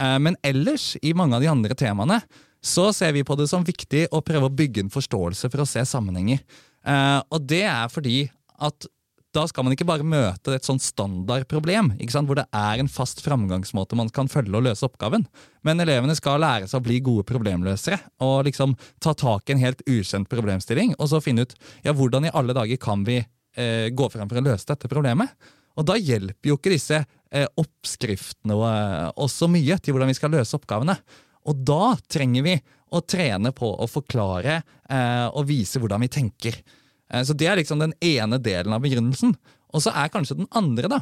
Eh, 0.00 0.18
men 0.24 0.40
ellers, 0.40 0.94
i 1.02 1.12
mange 1.12 1.36
av 1.36 1.44
de 1.44 1.52
andre 1.52 1.76
temaene, 1.76 2.22
så 2.64 2.88
ser 2.94 3.14
vi 3.16 3.24
på 3.26 3.36
det 3.38 3.48
som 3.50 3.66
viktig 3.66 4.08
å 4.14 4.22
prøve 4.24 4.48
å 4.48 4.54
bygge 4.54 4.84
en 4.84 4.92
forståelse 4.92 5.50
for 5.50 5.62
å 5.62 5.68
se 5.68 5.84
sammenhenger. 5.86 6.42
Eh, 6.86 7.18
og 7.30 7.44
det 7.48 7.64
er 7.68 7.90
fordi 7.92 8.22
at 8.58 8.88
da 9.36 9.44
skal 9.46 9.66
man 9.66 9.74
ikke 9.74 9.86
bare 9.86 10.06
møte 10.06 10.54
et 10.56 10.66
sånn 10.66 10.80
standardproblem, 10.80 11.92
hvor 12.24 12.38
det 12.38 12.46
er 12.56 12.80
en 12.80 12.88
fast 12.90 13.20
framgangsmåte 13.22 13.98
man 13.98 14.08
kan 14.14 14.30
følge 14.30 14.56
og 14.56 14.64
løse 14.64 14.86
oppgaven. 14.88 15.26
Men 15.66 15.84
elevene 15.84 16.16
skal 16.16 16.40
lære 16.42 16.68
seg 16.70 16.80
å 16.80 16.86
bli 16.86 16.96
gode 17.04 17.26
problemløsere 17.28 18.00
og 18.24 18.48
liksom 18.48 18.74
ta 19.04 19.12
tak 19.12 19.48
i 19.48 19.54
en 19.54 19.62
helt 19.62 19.84
ukjent 19.84 20.30
problemstilling, 20.32 20.96
og 20.96 21.12
så 21.12 21.20
finne 21.22 21.44
ut 21.44 21.54
ja, 21.84 21.92
hvordan 21.92 22.26
i 22.26 22.32
alle 22.32 22.56
dager 22.56 22.80
kan 22.80 23.04
vi 23.06 23.20
eh, 23.20 23.92
gå 23.92 24.10
frem 24.12 24.30
for 24.30 24.40
å 24.40 24.46
løse 24.48 24.70
dette 24.72 24.90
problemet. 24.90 25.36
Og 25.78 25.86
da 25.86 25.98
hjelper 26.00 26.50
jo 26.50 26.56
ikke 26.58 26.72
disse 26.74 26.98
eh, 27.04 27.46
oppskriftene 27.60 28.56
eh, 28.56 29.08
også 29.20 29.50
mye 29.52 29.76
til 29.78 29.94
hvordan 29.94 30.10
vi 30.10 30.18
skal 30.18 30.32
løse 30.34 30.56
oppgavene. 30.58 30.96
Og 31.48 31.62
da 31.66 31.94
trenger 32.10 32.44
vi 32.44 32.56
å 32.94 33.02
trene 33.04 33.52
på 33.56 33.68
å 33.68 33.88
forklare 33.90 34.60
eh, 34.60 35.26
og 35.28 35.46
vise 35.48 35.80
hvordan 35.80 36.04
vi 36.04 36.10
tenker. 36.12 36.56
Eh, 37.12 37.24
så 37.24 37.36
det 37.36 37.48
er 37.50 37.60
liksom 37.60 37.80
den 37.82 37.94
ene 38.04 38.40
delen 38.40 38.74
av 38.76 38.82
begrunnelsen. 38.84 39.34
Og 39.72 39.84
så 39.84 39.92
er 39.92 40.12
kanskje 40.12 40.38
den 40.40 40.50
andre 40.56 40.90
da, 40.92 41.00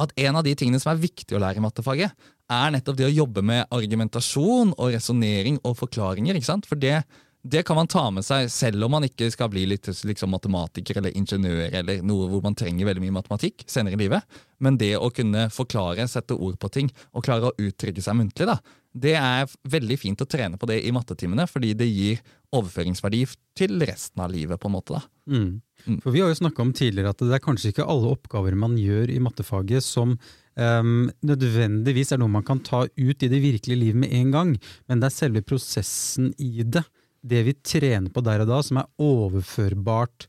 at 0.00 0.14
en 0.16 0.38
av 0.40 0.44
de 0.46 0.54
tingene 0.56 0.80
som 0.80 0.94
er 0.94 1.02
viktig 1.02 1.36
å 1.36 1.42
lære 1.42 1.60
i 1.60 1.64
mattefaget, 1.64 2.28
er 2.50 2.72
nettopp 2.72 2.96
det 2.98 3.06
å 3.06 3.12
jobbe 3.12 3.44
med 3.46 3.68
argumentasjon 3.74 4.72
og 4.74 4.94
resonnering 4.94 5.60
og 5.60 5.76
forklaringer. 5.78 6.38
ikke 6.38 6.48
sant? 6.48 6.66
For 6.66 6.80
det, 6.80 7.02
det 7.42 7.62
kan 7.62 7.76
man 7.76 7.88
ta 7.88 8.02
med 8.12 8.24
seg 8.24 8.50
selv 8.52 8.84
om 8.84 8.92
man 8.92 9.06
ikke 9.06 9.30
skal 9.32 9.48
bli 9.52 9.62
litt 9.70 9.88
liksom, 9.88 10.32
matematiker 10.34 10.98
eller 11.00 11.14
ingeniør 11.16 11.72
eller 11.80 12.02
noe 12.04 12.28
hvor 12.28 12.42
man 12.44 12.56
trenger 12.58 12.88
veldig 12.88 13.04
mye 13.06 13.16
matematikk 13.16 13.64
senere 13.70 13.96
i 13.96 14.02
livet. 14.02 14.40
Men 14.60 14.76
det 14.80 14.92
å 14.98 15.08
kunne 15.14 15.46
forklare, 15.52 16.04
sette 16.08 16.36
ord 16.36 16.58
på 16.60 16.68
ting 16.74 16.90
og 17.16 17.24
klare 17.24 17.48
å 17.48 17.56
uttrykke 17.56 18.04
seg 18.04 18.18
muntlig, 18.18 18.50
da, 18.50 18.58
det 18.92 19.14
er 19.16 19.48
veldig 19.72 19.96
fint 20.02 20.20
å 20.20 20.28
trene 20.28 20.60
på 20.60 20.68
det 20.68 20.82
i 20.84 20.92
mattetimene, 20.92 21.46
fordi 21.48 21.72
det 21.78 21.88
gir 21.88 22.20
overføringsverdi 22.52 23.22
til 23.56 23.80
resten 23.88 24.20
av 24.24 24.32
livet. 24.34 24.60
på 24.60 24.68
en 24.68 24.76
måte. 24.76 25.00
Mm. 25.30 25.62
Mm. 25.86 26.00
For 26.02 26.10
Vi 26.10 26.20
har 26.20 26.28
jo 26.28 26.40
snakka 26.42 26.62
om 26.62 26.72
tidligere 26.76 27.14
at 27.14 27.22
det 27.24 27.34
er 27.34 27.44
kanskje 27.44 27.72
ikke 27.72 27.88
alle 27.88 28.12
oppgaver 28.12 28.54
man 28.58 28.76
gjør 28.76 29.14
i 29.14 29.20
mattefaget 29.22 29.86
som 29.86 30.18
um, 30.58 31.10
nødvendigvis 31.22 32.12
er 32.12 32.20
noe 32.20 32.28
man 32.28 32.44
kan 32.44 32.60
ta 32.60 32.84
ut 32.84 33.22
i 33.22 33.30
det 33.30 33.40
virkelige 33.40 33.78
livet 33.78 34.02
med 34.04 34.12
en 34.12 34.34
gang, 34.34 34.56
men 34.88 35.00
det 35.00 35.08
er 35.08 35.16
selve 35.16 35.44
prosessen 35.46 36.34
i 36.36 36.66
det, 36.66 36.84
det 37.20 37.40
vi 37.46 37.54
trener 37.56 38.12
på 38.12 38.22
der 38.24 38.44
og 38.44 38.50
da, 38.50 38.60
som 38.64 38.80
er 38.80 38.88
overførbart 39.02 40.28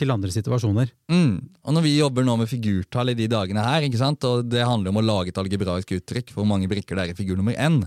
til 0.00 0.12
andre 0.14 0.32
situasjoner. 0.32 0.90
Mm. 1.12 1.34
Og 1.66 1.76
når 1.76 1.84
vi 1.84 1.92
jobber 1.98 2.24
nå 2.26 2.38
med 2.40 2.50
figurtall 2.50 3.12
i 3.12 3.18
de 3.18 3.28
dagene 3.30 3.64
her, 3.64 3.84
ikke 3.86 4.00
sant? 4.00 4.24
og 4.24 4.48
det 4.48 4.64
handler 4.64 4.92
om 4.92 5.02
å 5.02 5.04
lage 5.04 5.32
et 5.32 5.40
algebraisk 5.42 5.94
uttrykk, 5.98 6.32
hvor 6.36 6.48
mange 6.48 6.70
brikker 6.70 6.96
det 6.96 7.04
er 7.04 7.12
i 7.12 7.18
figur 7.18 7.38
nummer 7.38 7.56
n, 7.60 7.82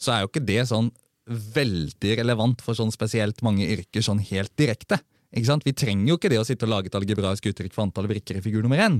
så 0.00 0.14
er 0.14 0.24
jo 0.24 0.30
ikke 0.30 0.46
det 0.48 0.64
sånn 0.70 0.88
veldig 1.30 2.16
relevant 2.22 2.62
for 2.64 2.74
sånn 2.74 2.92
spesielt 2.94 3.44
mange 3.46 3.68
yrker 3.68 4.02
sånn 4.02 4.22
helt 4.32 4.52
direkte. 4.58 4.98
Ikke 5.30 5.50
sant? 5.52 5.66
Vi 5.66 5.76
trenger 5.76 6.08
jo 6.10 6.18
ikke 6.18 6.30
det 6.32 6.40
å 6.40 6.46
sitte 6.46 6.66
og 6.66 6.72
lage 6.72 6.90
et 6.90 6.96
algebraisk 6.98 7.52
uttrykk 7.52 7.76
for 7.76 7.86
antall 7.86 8.08
brikker 8.10 8.40
i 8.40 8.42
figur 8.44 8.64
nummer 8.64 8.80
n. 8.82 8.98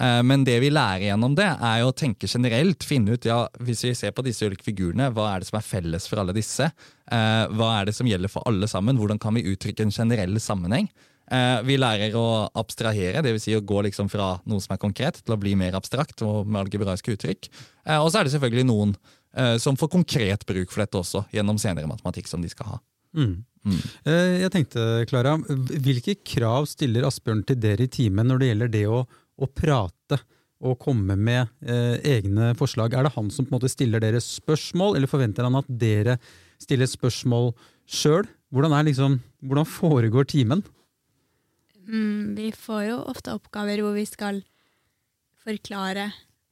Eh, 0.00 0.22
Men 0.24 0.44
det 0.48 0.56
vi 0.62 0.70
lærer 0.72 1.10
gjennom 1.10 1.34
det, 1.36 1.48
er 1.60 1.82
jo 1.82 1.90
å 1.90 1.96
tenke 1.96 2.28
generelt. 2.30 2.84
Finne 2.86 3.16
ut, 3.18 3.26
ja, 3.28 3.42
hvis 3.60 3.84
vi 3.84 3.92
ser 3.98 4.14
på 4.16 4.24
disse 4.24 4.46
ulike 4.48 4.64
figurene, 4.64 5.10
hva 5.12 5.34
er 5.34 5.40
det 5.42 5.50
som 5.50 5.58
er 5.60 5.66
felles 5.66 6.08
for 6.08 6.22
alle 6.22 6.32
disse? 6.36 6.70
Eh, 7.10 7.44
Hva 7.52 7.70
er 7.80 7.90
det 7.90 7.94
som 7.98 8.08
gjelder 8.08 8.32
for 8.32 8.46
alle 8.48 8.68
sammen? 8.70 8.96
Hvordan 8.96 9.20
kan 9.20 9.34
vi 9.36 9.44
uttrykke 9.52 9.84
en 9.84 9.92
generell 9.92 10.38
sammenheng? 10.40 10.88
Eh, 11.30 11.60
Vi 11.62 11.76
lærer 11.76 12.14
å 12.16 12.48
abstrahere, 12.54 13.22
dvs. 13.22 13.42
Si 13.42 13.54
å 13.54 13.60
gå 13.60 13.82
liksom 13.86 14.08
fra 14.10 14.40
noe 14.46 14.60
som 14.60 14.74
er 14.74 14.78
konkret, 14.82 15.22
til 15.24 15.34
å 15.34 15.40
bli 15.40 15.54
mer 15.54 15.76
abstrakt 15.78 16.22
og 16.22 16.46
med 16.46 16.64
algebraiske 16.64 17.14
uttrykk. 17.16 17.50
Og 18.00 18.10
så 18.10 18.20
er 18.20 18.24
det 18.24 18.32
selvfølgelig 18.32 18.66
noen 18.66 18.96
som 19.62 19.76
får 19.78 19.92
konkret 19.92 20.42
bruk 20.44 20.72
for 20.72 20.82
dette 20.82 20.98
også, 20.98 21.20
gjennom 21.30 21.58
senere 21.58 21.86
matematikk 21.86 22.26
som 22.26 22.42
de 22.42 22.48
skal 22.50 22.66
ha. 22.66 22.78
Mm. 23.14 23.44
Mm. 23.66 23.78
Jeg 24.42 24.50
tenkte, 24.50 25.06
Klara, 25.06 25.36
hvilke 25.38 26.16
krav 26.26 26.66
stiller 26.66 27.06
Asbjørn 27.06 27.44
til 27.46 27.60
dere 27.62 27.86
i 27.86 27.92
timen 27.92 28.26
når 28.26 28.38
det 28.42 28.48
gjelder 28.50 28.72
det 28.74 28.84
å, 28.90 29.04
å 29.40 29.48
prate 29.48 30.20
og 30.60 30.76
komme 30.82 31.16
med 31.16 31.48
eh, 31.64 31.96
egne 32.18 32.52
forslag? 32.58 32.92
Er 32.94 33.06
det 33.06 33.14
han 33.14 33.30
som 33.32 33.46
på 33.46 33.54
en 33.54 33.58
måte 33.58 33.72
stiller 33.72 34.02
dere 34.02 34.20
spørsmål, 34.20 34.98
eller 34.98 35.08
forventer 35.10 35.46
han 35.46 35.56
at 35.60 35.68
dere 35.80 36.18
stiller 36.60 36.90
spørsmål 36.90 37.54
sjøl? 37.88 38.28
Hvordan, 38.52 38.74
liksom, 38.90 39.18
hvordan 39.46 39.68
foregår 39.68 40.28
timen? 40.28 40.62
Mm, 41.88 42.36
vi 42.36 42.50
får 42.54 42.82
jo 42.90 42.98
ofte 43.10 43.32
oppgaver 43.34 43.80
hvor 43.82 43.96
vi 43.96 44.04
skal 44.06 44.42
forklare, 45.40 46.10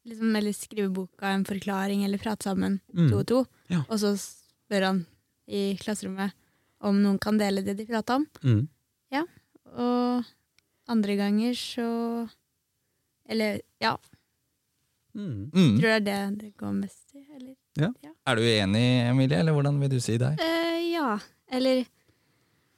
liksom, 0.08 0.32
eller 0.40 0.56
skrive 0.56 0.88
boka 0.94 1.34
en 1.34 1.44
forklaring, 1.46 2.04
eller 2.06 2.18
prate 2.22 2.48
sammen 2.48 2.80
Mm. 2.94 3.10
to 3.10 3.18
og 3.18 3.26
to. 3.26 3.44
Ja. 3.68 3.84
Og 3.90 3.98
så 4.00 4.14
spør 4.16 4.86
han 4.86 5.06
i 5.46 5.76
klasserommet 5.76 6.32
om 6.80 7.02
noen 7.02 7.18
kan 7.20 7.36
dele 7.38 7.62
det 7.62 7.76
de 7.76 7.86
prata 7.86 8.16
om. 8.16 8.26
Mm. 8.42 8.68
Og 9.78 10.24
andre 10.88 11.14
ganger 11.18 11.52
så 11.52 11.86
Eller 13.28 13.60
ja, 13.82 13.96
Mm. 15.18 15.50
Mm. 15.54 15.78
tror 15.80 15.88
det 15.88 15.94
er 15.96 16.00
det 16.04 16.38
det 16.38 16.56
går 16.60 16.72
mest 16.76 17.14
i. 17.16 17.24
Eller? 17.34 17.54
Er 18.26 18.36
du 18.36 18.42
uenig, 18.42 18.84
Emilie, 19.08 19.38
eller 19.40 19.52
hvordan 19.56 19.80
vil 19.80 19.90
du 19.90 20.00
si 20.00 20.18
det? 20.20 20.34
Uh, 20.38 20.78
ja, 20.92 21.18
eller 21.50 21.86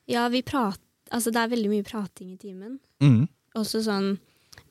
Ja, 0.09 0.29
vi 0.29 0.43
prater 0.43 0.81
Altså, 1.11 1.33
det 1.35 1.41
er 1.43 1.51
veldig 1.51 1.71
mye 1.73 1.83
prating 1.83 2.33
i 2.33 2.37
timen. 2.39 2.79
Mm. 3.03 3.27
Også 3.59 3.81
sånn 3.83 4.19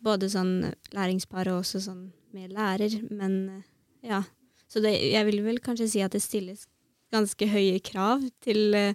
Både 0.02 0.30
sånn 0.32 0.72
læringspar 0.96 1.50
og 1.52 1.60
også 1.66 1.82
sånn 1.84 2.12
med 2.32 2.54
lærer, 2.56 2.94
men 3.12 3.64
ja. 4.02 4.22
Så 4.70 4.80
det, 4.80 4.94
jeg 5.12 5.26
vil 5.28 5.42
vel 5.44 5.60
kanskje 5.60 5.88
si 5.90 6.02
at 6.06 6.14
det 6.16 6.22
stilles 6.24 6.64
ganske 7.12 7.48
høye 7.50 7.80
krav 7.84 8.24
til 8.40 8.76
uh, 8.78 8.94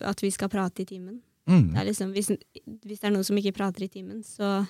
at 0.00 0.22
vi 0.22 0.30
skal 0.30 0.52
prate 0.52 0.84
i 0.84 0.88
timen. 0.88 1.20
Mm. 1.48 1.72
Det 1.72 1.80
er 1.80 1.88
liksom, 1.90 2.12
hvis, 2.14 2.30
hvis 2.86 3.00
det 3.00 3.08
er 3.08 3.14
noen 3.16 3.26
som 3.26 3.36
ikke 3.40 3.56
prater 3.56 3.84
i 3.84 3.90
timen, 3.90 4.22
så 4.22 4.62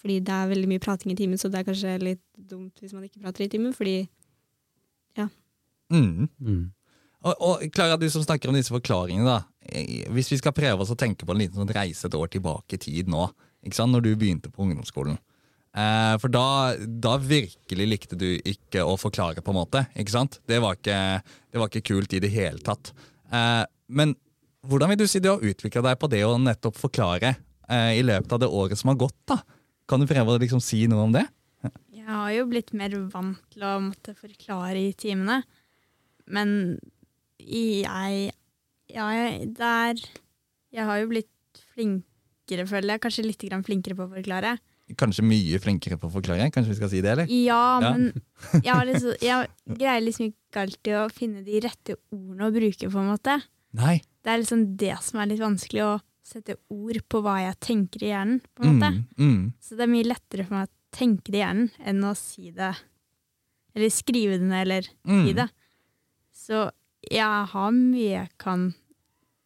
Fordi 0.00 0.16
det 0.24 0.32
er 0.32 0.48
veldig 0.48 0.68
mye 0.70 0.82
prating 0.82 1.12
i 1.12 1.18
timen, 1.18 1.38
så 1.40 1.50
det 1.52 1.60
er 1.60 1.66
kanskje 1.68 1.98
litt 2.00 2.22
dumt 2.50 2.80
hvis 2.80 2.94
man 2.96 3.04
ikke 3.04 3.20
prater 3.20 3.44
i 3.44 3.50
timen, 3.52 3.74
fordi 3.76 3.98
Mm. 5.90 6.28
Mm. 6.40 6.70
Og, 7.26 7.34
og 7.44 7.64
Klara, 7.74 7.98
du 8.00 8.06
som 8.12 8.22
snakker 8.24 8.50
om 8.50 8.56
disse 8.56 8.72
forklaringene, 8.72 9.26
da. 9.26 9.40
Eh, 9.68 10.06
Hvis 10.14 10.30
vi 10.32 10.38
skal 10.40 10.54
prøve 10.56 10.84
oss 10.84 10.92
å 10.94 10.98
tenke 10.98 11.26
på 11.26 11.34
en 11.34 11.42
liten 11.42 11.58
sånn 11.60 11.72
reise 11.74 12.08
et 12.08 12.16
år 12.16 12.30
tilbake 12.32 12.78
i 12.78 12.80
tid 12.80 13.10
nå, 13.12 13.26
ikke 13.66 13.76
sant? 13.76 13.92
når 13.92 14.06
du 14.06 14.14
begynte 14.16 14.52
på 14.52 14.64
ungdomsskolen. 14.64 15.18
Eh, 15.76 16.14
for 16.22 16.32
da, 16.32 16.46
da 16.78 17.16
virkelig 17.20 17.90
likte 17.90 18.18
du 18.18 18.28
ikke 18.38 18.86
å 18.86 18.96
forklare, 18.98 19.44
på 19.44 19.52
en 19.52 19.60
måte. 19.60 19.84
ikke 19.98 20.14
sant? 20.14 20.40
Det 20.48 20.62
var 20.62 20.78
ikke, 20.78 20.96
det 21.52 21.60
var 21.60 21.70
ikke 21.70 21.88
kult 21.92 22.16
i 22.16 22.22
det 22.22 22.32
hele 22.32 22.62
tatt. 22.64 22.94
Eh, 23.30 23.62
men 23.92 24.16
hvordan 24.66 24.92
vil 24.92 25.02
du 25.02 25.08
si 25.10 25.20
du 25.22 25.30
har 25.32 25.44
utvikla 25.44 25.84
deg 25.90 26.00
på 26.00 26.08
det 26.12 26.24
å 26.26 26.34
nettopp 26.40 26.78
forklare 26.78 27.34
eh, 27.68 27.98
i 27.98 28.04
løpet 28.06 28.32
av 28.36 28.42
det 28.42 28.48
året 28.48 28.80
som 28.80 28.94
har 28.94 29.02
gått? 29.02 29.18
da? 29.28 29.42
Kan 29.90 30.02
du 30.02 30.06
prøve 30.10 30.36
å 30.36 30.40
liksom 30.40 30.62
si 30.62 30.84
noe 30.90 31.02
om 31.08 31.14
det? 31.16 31.24
Jeg 31.92 32.06
har 32.06 32.30
jo 32.32 32.46
blitt 32.50 32.70
mer 32.78 32.94
vant 33.12 33.40
til 33.52 33.64
å 33.66 33.74
måtte 33.82 34.14
forklare 34.18 34.78
i 34.80 34.92
timene. 34.98 35.42
Men 36.30 36.78
jeg 37.38 38.30
Ja, 38.90 39.06
jeg, 39.14 39.52
der 39.58 39.98
Jeg 40.74 40.86
har 40.86 40.98
jo 41.02 41.10
blitt 41.10 41.62
flinkere, 41.74 42.66
føler 42.70 42.94
jeg. 42.96 43.02
Kanskje 43.04 43.26
litt 43.26 43.42
grann 43.46 43.64
flinkere 43.66 43.96
på 43.98 44.06
å 44.06 44.12
forklare. 44.14 44.56
Kanskje 44.98 45.22
mye 45.26 45.58
flinkere 45.62 45.98
på 45.98 46.08
å 46.08 46.14
forklare? 46.16 46.48
Kanskje 46.54 46.72
vi 46.72 46.78
skal 46.80 46.90
si 46.90 47.00
det, 47.02 47.10
eller? 47.12 47.30
Ja, 47.30 47.78
Ja. 47.82 47.92
men 47.94 48.10
jeg, 48.64 48.72
har 48.74 48.86
liksom, 48.86 49.14
jeg 49.22 49.50
greier 49.78 50.02
liksom 50.02 50.30
ikke 50.32 50.64
alltid 50.64 50.96
å 50.98 51.04
finne 51.14 51.42
de 51.46 51.60
rette 51.62 51.94
ordene 52.10 52.48
å 52.48 52.54
bruke, 52.54 52.90
på 52.90 52.98
en 53.02 53.10
måte. 53.12 53.36
Nei. 53.78 54.00
Det 54.22 54.32
er 54.32 54.40
liksom 54.42 54.64
det 54.80 54.96
som 55.06 55.20
er 55.22 55.30
litt 55.30 55.42
vanskelig, 55.42 55.84
å 55.86 55.92
sette 56.30 56.56
ord 56.70 56.98
på 57.10 57.20
hva 57.24 57.38
jeg 57.42 57.58
tenker 57.66 58.04
i 58.06 58.10
hjernen. 58.12 58.40
på 58.54 58.64
en 58.64 58.76
måte. 58.78 58.90
Mm, 59.18 59.30
mm. 59.30 59.52
Så 59.60 59.76
det 59.78 59.84
er 59.86 59.92
mye 59.94 60.08
lettere 60.08 60.46
for 60.46 60.56
meg 60.58 60.68
å 60.68 60.96
tenke 60.96 61.30
det 61.34 61.40
i 61.40 61.44
hjernen 61.44 61.70
enn 61.86 62.04
å 62.06 62.14
si 62.18 62.50
det. 62.56 62.72
Eller 63.74 63.92
skrive 63.94 64.38
det 64.38 64.46
ned, 64.50 64.62
eller 64.66 64.88
Mm. 65.06 65.24
si 65.26 65.32
det. 65.38 65.48
Så 66.34 66.70
jeg 67.10 67.46
har 67.52 67.70
mye 67.72 68.10
jeg 68.14 68.30
kan 68.38 68.72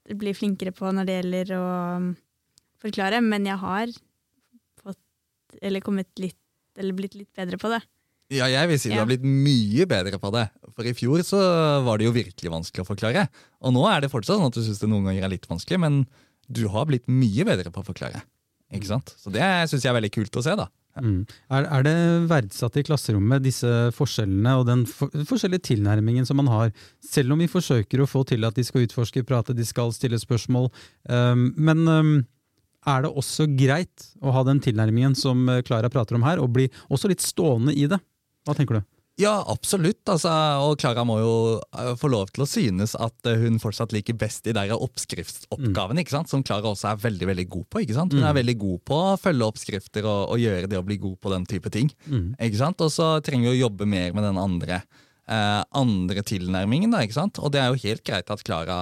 bli 0.08 0.32
flinkere 0.36 0.72
på 0.76 0.92
når 0.92 1.06
det 1.08 1.16
gjelder 1.22 1.52
å 1.56 1.96
um, 1.96 2.16
forklare, 2.82 3.20
men 3.24 3.46
jeg 3.48 3.56
har 3.58 3.86
fått, 4.82 4.98
eller 5.62 5.80
kommet 5.84 6.08
litt, 6.20 6.36
eller 6.76 6.92
blitt 6.96 7.14
litt 7.16 7.32
bedre 7.36 7.56
på 7.60 7.70
det. 7.72 7.82
Ja, 8.34 8.46
jeg 8.48 8.68
vil 8.68 8.78
si 8.80 8.88
du 8.88 8.94
Ja. 8.96 9.04
har 9.04 9.06
blitt 9.08 9.22
mye 9.24 9.86
bedre 9.86 10.18
på 10.18 10.30
det. 10.32 10.48
For 10.74 10.82
i 10.84 10.92
fjor 10.96 11.20
så 11.22 11.38
var 11.84 11.98
det 11.98 12.06
jo 12.08 12.12
virkelig 12.12 12.50
vanskelig 12.50 12.82
å 12.84 12.88
forklare. 12.88 13.28
Og 13.62 13.72
nå 13.76 13.84
er 13.88 14.00
det 14.00 14.10
fortsatt 14.10 14.38
sånn 14.40 14.48
at 14.48 14.54
du 14.56 14.62
syns 14.64 14.80
det 14.80 14.88
noen 14.88 15.04
ganger 15.04 15.24
er 15.24 15.28
litt 15.36 15.46
vanskelig, 15.46 15.78
men 15.80 16.06
du 16.48 16.66
har 16.72 16.88
blitt 16.90 17.06
mye 17.10 17.46
bedre 17.46 17.72
på 17.72 17.82
å 17.82 17.86
forklare. 17.86 18.24
Ikke 18.74 18.90
sant? 18.90 19.14
Så 19.20 19.32
det 19.32 19.44
syns 19.70 19.84
jeg 19.84 19.92
er 19.92 19.98
veldig 19.98 20.12
kult 20.14 20.40
å 20.40 20.42
se. 20.44 20.54
da. 20.58 20.68
Mm. 21.02 21.24
Er, 21.50 21.66
er 21.66 21.86
det 21.86 21.94
verdsatt 22.30 22.76
i 22.78 22.84
klasserommet, 22.86 23.42
disse 23.42 23.70
forskjellene 23.96 24.52
og 24.60 24.68
den 24.68 24.84
for, 24.86 25.10
forskjellige 25.26 25.66
tilnærmingen 25.72 26.26
som 26.28 26.38
man 26.38 26.50
har, 26.52 26.70
selv 27.02 27.34
om 27.34 27.42
vi 27.42 27.50
forsøker 27.50 28.02
å 28.02 28.08
få 28.08 28.22
til 28.30 28.46
at 28.46 28.58
de 28.58 28.64
skal 28.66 28.86
utforske, 28.86 29.24
prate, 29.26 29.56
de 29.56 29.66
skal 29.66 29.92
stille 29.94 30.20
spørsmål. 30.22 30.70
Um, 31.10 31.48
men 31.58 31.84
um, 31.90 32.14
er 32.86 33.04
det 33.04 33.14
også 33.14 33.48
greit 33.58 34.10
å 34.22 34.34
ha 34.36 34.44
den 34.46 34.62
tilnærmingen 34.62 35.16
som 35.18 35.48
Klara 35.66 35.90
prater 35.92 36.18
om 36.18 36.26
her, 36.26 36.42
og 36.42 36.52
bli 36.54 36.68
også 36.92 37.10
litt 37.10 37.24
stående 37.24 37.74
i 37.74 37.88
det? 37.90 37.98
Hva 38.44 38.56
tenker 38.56 38.78
du? 38.78 38.86
Ja, 39.20 39.34
absolutt. 39.46 40.02
Altså, 40.10 40.30
og 40.64 40.74
Klara 40.82 41.04
må 41.06 41.20
jo 41.20 41.34
eh, 41.60 41.92
få 41.98 42.10
lov 42.10 42.32
til 42.34 42.42
å 42.42 42.48
synes 42.50 42.96
at 42.98 43.28
eh, 43.30 43.38
hun 43.44 43.60
fortsatt 43.62 43.94
liker 43.94 44.16
best 44.18 44.42
de 44.46 44.54
der 44.56 44.74
oppskriftsoppgavene, 44.74 46.02
ikke 46.02 46.16
sant? 46.16 46.32
som 46.32 46.42
Klara 46.46 46.72
også 46.72 46.90
er 46.90 47.04
veldig 47.04 47.28
veldig 47.30 47.46
god 47.52 47.68
på. 47.70 47.84
ikke 47.84 47.98
sant? 47.98 48.16
Hun 48.16 48.24
er 48.24 48.34
mm. 48.34 48.40
veldig 48.40 48.56
god 48.64 48.82
på 48.90 48.98
å 48.98 49.16
følge 49.20 49.48
oppskrifter 49.52 50.08
og, 50.08 50.34
og, 50.34 50.42
gjøre 50.42 50.70
det 50.70 50.80
å 50.80 50.86
bli 50.86 50.98
god 51.02 51.16
på 51.22 51.34
den 51.36 51.46
type 51.50 51.70
ting. 51.74 51.92
Mm. 52.10 52.28
ikke 52.48 52.62
sant? 52.64 52.82
Og 52.82 52.90
så 52.94 53.12
trenger 53.24 53.50
vi 53.50 53.54
å 53.54 53.62
jobbe 53.68 53.86
mer 53.86 54.10
med 54.16 54.26
den 54.26 54.40
andre, 54.40 54.82
eh, 55.30 55.60
andre 55.84 56.26
tilnærmingen. 56.26 56.94
da, 56.94 57.04
ikke 57.06 57.20
sant? 57.20 57.38
Og 57.38 57.54
det 57.54 57.62
er 57.62 57.70
jo 57.70 57.84
helt 57.86 58.06
greit 58.06 58.34
at 58.34 58.46
Klara 58.46 58.80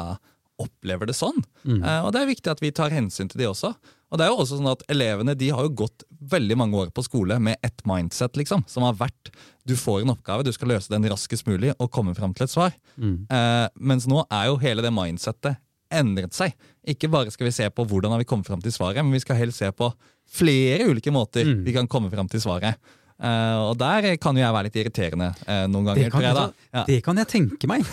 opplever 0.62 1.08
det 1.08 1.16
sånn. 1.18 1.44
Mm. 1.66 1.82
Eh, 1.82 2.00
og 2.06 2.12
det 2.14 2.22
er 2.22 2.32
viktig 2.32 2.52
at 2.52 2.64
vi 2.64 2.72
tar 2.72 2.94
hensyn 2.94 3.28
til 3.28 3.44
det 3.44 3.52
også. 3.52 3.74
Og 4.12 4.20
det 4.20 4.26
er 4.26 4.32
jo 4.34 4.42
også 4.42 4.58
sånn 4.58 4.68
at 4.68 4.84
Elevene 4.92 5.34
de 5.38 5.48
har 5.56 5.64
jo 5.64 5.72
gått 5.82 6.04
veldig 6.32 6.56
mange 6.60 6.76
år 6.82 6.92
på 6.92 7.04
skole 7.06 7.38
med 7.40 7.56
ett 7.64 7.80
mindset, 7.88 8.36
liksom, 8.36 8.66
som 8.68 8.84
har 8.84 8.98
vært 9.00 9.32
du 9.68 9.72
får 9.78 10.02
en 10.02 10.12
oppgave, 10.12 10.44
du 10.44 10.52
skal 10.52 10.74
løse 10.74 10.92
den 10.92 11.06
raskest 11.08 11.46
mulig 11.48 11.72
og 11.78 11.90
komme 11.94 12.12
fram 12.18 12.34
til 12.36 12.44
et 12.44 12.52
svar. 12.52 12.74
Mm. 13.00 13.24
Eh, 13.30 13.66
mens 13.80 14.08
nå 14.10 14.24
er 14.26 14.50
jo 14.50 14.58
hele 14.62 14.84
det 14.84 14.92
mindsettet 14.94 15.60
endret 15.92 16.36
seg. 16.36 16.54
Ikke 16.88 17.10
bare 17.12 17.32
skal 17.32 17.48
vi 17.48 17.54
se 17.54 17.68
på 17.70 17.86
hvordan 17.88 18.14
har 18.14 18.20
vi 18.20 18.28
kommet 18.28 18.48
fram 18.48 18.62
til 18.64 18.74
svaret, 18.74 19.00
men 19.04 19.14
vi 19.14 19.22
skal 19.22 19.38
helst 19.38 19.62
se 19.62 19.70
på 19.76 19.90
flere 20.32 20.88
ulike 20.88 21.12
måter 21.14 21.48
mm. 21.48 21.62
vi 21.66 21.76
kan 21.76 21.88
komme 21.90 22.10
fram 22.12 22.28
til 22.32 22.42
svaret. 22.42 22.80
Uh, 23.22 23.70
og 23.70 23.76
der 23.78 24.16
kan 24.18 24.34
jo 24.34 24.42
jeg 24.42 24.54
være 24.56 24.66
litt 24.66 24.78
irriterende 24.80 25.28
uh, 25.44 25.66
noen 25.70 25.92
ganger. 25.92 26.08
Det 26.08 26.14
kan, 26.14 26.24
jeg, 26.26 26.64
ja. 26.72 26.82
det 26.88 26.96
kan 27.06 27.20
jeg 27.20 27.28
tenke 27.30 27.68
meg! 27.70 27.84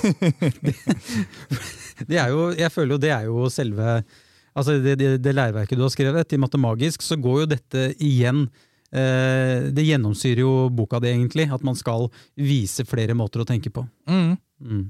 det, 0.63 0.73
det, 2.09 2.17
er 2.17 2.31
jo, 2.33 2.47
jeg 2.57 2.73
føler 2.73 2.95
jo 2.95 3.01
det 3.03 3.13
er 3.13 3.27
jo 3.29 3.51
selve 3.53 3.99
altså 4.60 4.78
det, 4.84 4.98
det, 5.00 5.13
det 5.24 5.36
læreverket 5.36 5.80
du 5.80 5.86
har 5.86 5.94
skrevet, 5.94 6.36
i 6.36 6.42
Matemagisk, 6.42 7.06
så 7.06 7.18
går 7.20 7.44
jo 7.44 7.48
dette 7.56 7.86
igjen 8.04 8.46
eh, 8.92 9.70
Det 9.74 9.86
gjennomsyrer 9.86 10.44
jo 10.44 10.54
boka 10.74 11.01
di, 11.04 11.12
egentlig. 11.13 11.48
At 11.54 11.66
man 11.66 11.78
skal 11.80 12.10
vise 12.36 12.86
flere 12.88 13.18
måter 13.18 13.44
å 13.44 13.48
tenke 13.48 13.72
på. 13.74 13.86
Mm. 14.10 14.38
Mm. 14.60 14.84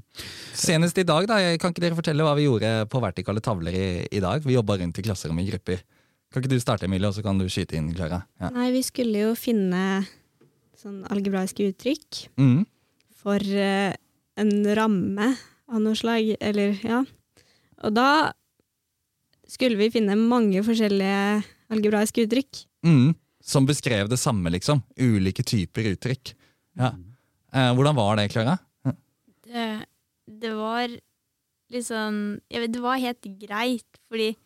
Senest 0.56 0.98
i 0.98 1.06
dag, 1.06 1.28
da, 1.30 1.38
kan 1.62 1.72
ikke 1.72 1.84
dere 1.84 1.98
fortelle 1.98 2.26
hva 2.26 2.34
vi 2.38 2.48
gjorde 2.48 2.72
på 2.90 3.02
vertikale 3.02 3.42
tavler 3.44 3.76
i, 3.76 3.88
i 4.10 4.22
dag? 4.22 4.42
Vi 4.44 4.56
jobba 4.56 4.80
rundt 4.80 4.98
i 4.98 5.06
klasserommet 5.06 5.46
i 5.46 5.52
grupper. 5.54 5.84
Kan 6.30 6.42
ikke 6.42 6.52
du 6.52 6.62
starte, 6.62 6.86
Emilie, 6.86 7.08
og 7.10 7.16
så 7.16 7.24
kan 7.26 7.38
du 7.38 7.46
skyte 7.50 7.78
inn, 7.78 7.90
Klara? 7.94 8.22
Ja. 8.42 8.52
Nei, 8.54 8.70
vi 8.74 8.82
skulle 8.86 9.24
jo 9.24 9.30
finne 9.38 10.02
sånn 10.78 11.02
algebraiske 11.10 11.66
uttrykk 11.72 12.20
mm. 12.40 12.60
for 13.20 13.42
uh, 13.42 13.90
en 14.40 14.52
ramme 14.78 15.32
av 15.70 15.82
noe 15.82 15.98
slag, 15.98 16.34
eller 16.38 16.78
ja. 16.86 17.02
Og 17.84 17.94
da 17.96 18.08
skulle 19.50 19.78
vi 19.80 19.90
finne 19.92 20.16
mange 20.18 20.62
forskjellige 20.66 21.42
algebraiske 21.70 22.26
uttrykk. 22.26 22.64
Mm, 22.86 23.14
som 23.42 23.66
beskrev 23.68 24.10
det 24.10 24.20
samme, 24.20 24.52
liksom. 24.54 24.82
Ulike 25.00 25.44
typer 25.46 25.92
uttrykk. 25.92 26.34
Ja. 26.78 26.92
Eh, 27.52 27.72
hvordan 27.74 27.98
var 27.98 28.20
det, 28.20 28.28
Klara? 28.32 28.58
Det, 29.50 29.66
det, 30.26 30.52
var 30.54 30.92
liksom 31.72 32.38
vet, 32.46 32.72
Det 32.72 32.82
var 32.82 33.02
helt 33.02 33.26
greit, 33.40 33.98
fordi 34.06 34.36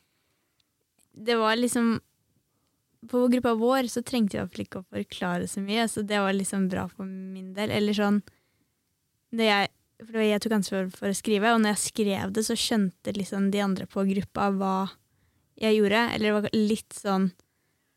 det 1.12 1.36
var 1.36 1.56
liksom 1.56 2.00
På 3.04 3.26
gruppa 3.28 3.52
vår 3.54 3.90
så 3.92 4.00
trengte 4.00 4.38
vi 4.38 4.40
iallfall 4.40 4.64
ikke 4.64 4.80
å 4.80 4.86
forklare 4.88 5.48
så 5.48 5.60
mye, 5.60 5.84
så 5.92 6.00
det 6.00 6.22
var 6.24 6.32
liksom 6.32 6.70
bra 6.72 6.86
for 6.88 7.04
min 7.04 7.52
del. 7.52 7.68
Eller 7.68 7.92
sånn 7.92 8.22
det 9.34 9.50
jeg 9.50 9.68
for 10.04 10.14
det 10.14 10.20
var 10.20 10.28
jeg 10.28 10.42
tok 10.44 10.56
ansvar 10.58 10.90
for 10.94 11.10
å 11.10 11.16
skrive, 11.16 11.52
og 11.54 11.62
når 11.62 11.74
jeg 11.74 11.82
skrev 11.88 12.34
det, 12.36 12.44
så 12.46 12.56
skjønte 12.58 13.14
liksom 13.16 13.50
de 13.54 13.62
andre 13.64 13.88
på 13.90 14.04
gruppa 14.08 14.50
hva 14.54 14.76
jeg 15.60 15.78
gjorde. 15.78 16.02
Eller 16.14 16.30
det 16.30 16.36
var 16.36 16.56
litt 16.56 16.96
sånn 16.96 17.28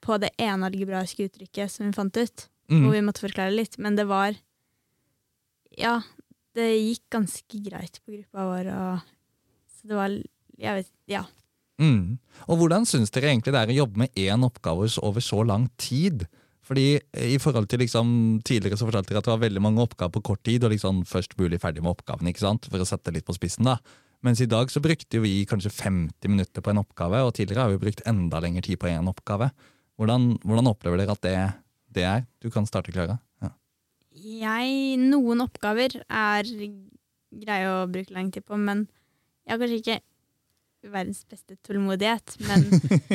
på 0.03 0.19
det 0.21 0.31
ene 0.41 0.69
algebraiske 0.69 1.27
uttrykket 1.27 1.73
som 1.73 1.87
vi 1.87 1.95
fant 1.97 2.17
ut, 2.17 2.45
mm. 2.71 2.83
hvor 2.83 2.93
vi 2.93 3.05
måtte 3.05 3.25
forklare 3.25 3.55
litt. 3.55 3.79
Men 3.81 3.99
det 3.99 4.07
var 4.09 4.37
Ja, 5.77 5.99
det 6.57 6.71
gikk 6.73 7.03
ganske 7.13 7.59
greit 7.61 7.99
på 8.01 8.15
gruppa 8.15 8.45
vår, 8.49 8.69
og 8.73 9.09
så 9.77 9.91
det 9.91 9.99
var 9.99 10.15
Jeg 10.57 10.81
vet 10.81 10.93
Ja. 11.07 11.25
Mm. 11.77 12.17
Og 12.49 12.57
hvordan 12.57 12.87
syns 12.89 13.11
dere 13.13 13.29
egentlig 13.29 13.53
det 13.53 13.59
er 13.61 13.69
å 13.69 13.81
jobbe 13.83 14.01
med 14.01 14.15
én 14.17 14.45
oppgave 14.45 14.89
over 15.05 15.21
så 15.21 15.43
lang 15.45 15.67
tid? 15.77 16.25
Fordi 16.67 16.97
i 17.23 17.37
forhold 17.39 17.69
til 17.71 17.79
liksom, 17.79 18.09
Tidligere 18.47 18.79
så 18.79 18.87
fortalte 18.87 19.13
dere 19.13 19.21
at 19.21 19.29
det 19.29 19.33
var 19.33 19.45
veldig 19.45 19.63
mange 19.63 19.83
oppgaver 19.85 20.17
på 20.17 20.25
kort 20.33 20.43
tid, 20.43 20.65
og 20.67 20.73
liksom 20.73 21.05
først 21.07 21.37
mulig 21.39 21.61
ferdig 21.63 21.83
med 21.83 21.93
oppgaven, 21.93 22.27
ikke 22.27 22.43
sant? 22.43 22.67
for 22.71 22.83
å 22.83 22.87
sette 22.87 23.13
litt 23.15 23.27
på 23.27 23.35
spissen. 23.37 23.69
da. 23.69 23.77
Mens 24.25 24.41
i 24.41 24.49
dag 24.49 24.71
så 24.73 24.81
brukte 24.83 25.21
vi 25.23 25.45
kanskje 25.47 25.71
50 25.71 26.33
minutter 26.33 26.63
på 26.65 26.73
en 26.73 26.81
oppgave, 26.81 27.21
og 27.23 27.35
tidligere 27.37 27.67
har 27.67 27.73
vi 27.73 27.81
brukt 27.85 28.03
enda 28.09 28.41
lengre 28.43 28.65
tid 28.65 28.79
på 28.81 28.89
én 28.89 29.07
oppgave. 29.09 29.51
Hvordan, 29.97 30.33
hvordan, 30.43 30.69
opplever 30.73 31.01
dere 31.01 31.15
at 31.15 31.23
det, 31.23 31.37
det, 31.95 32.03
er? 32.05 32.25
Du 32.43 32.49
kan 32.53 32.67
starte, 32.69 32.91
Klara. 32.93 33.19
Ja. 33.41 33.53
Jeg, 34.11 34.97
noen 35.01 35.41
oppgaver 35.45 35.99
er 36.03 36.51
greie 37.37 37.71
å 37.71 37.87
bruke 37.89 38.13
lang 38.13 38.31
tid 38.33 38.45
på, 38.45 38.57
men 38.59 38.87
jeg 39.45 39.53
har 39.53 39.61
kanskje 39.61 39.81
ikke 39.81 39.99
verdens 40.91 41.23
beste 41.29 41.57
tålmodighet. 41.65 42.37
Men, 42.49 42.67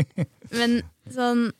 men 0.58 0.78
sånn 1.10 1.50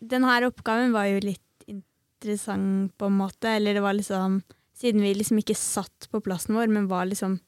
den 0.00 0.26
her 0.28 0.46
oppgaven 0.48 0.92
var 0.94 1.08
jo 1.10 1.22
litt 1.24 1.42
interessant, 1.66 2.92
på 2.98 3.08
en 3.08 3.18
måte. 3.18 3.56
Eller 3.56 3.76
det 3.76 3.84
var 3.84 3.96
liksom 3.96 4.42
Siden 4.76 5.00
vi 5.00 5.14
liksom 5.16 5.38
ikke 5.40 5.54
satt 5.56 6.04
på 6.12 6.20
plassen 6.20 6.52
vår, 6.52 6.68
men 6.68 6.88
var 6.90 7.06
liksom 7.08 7.38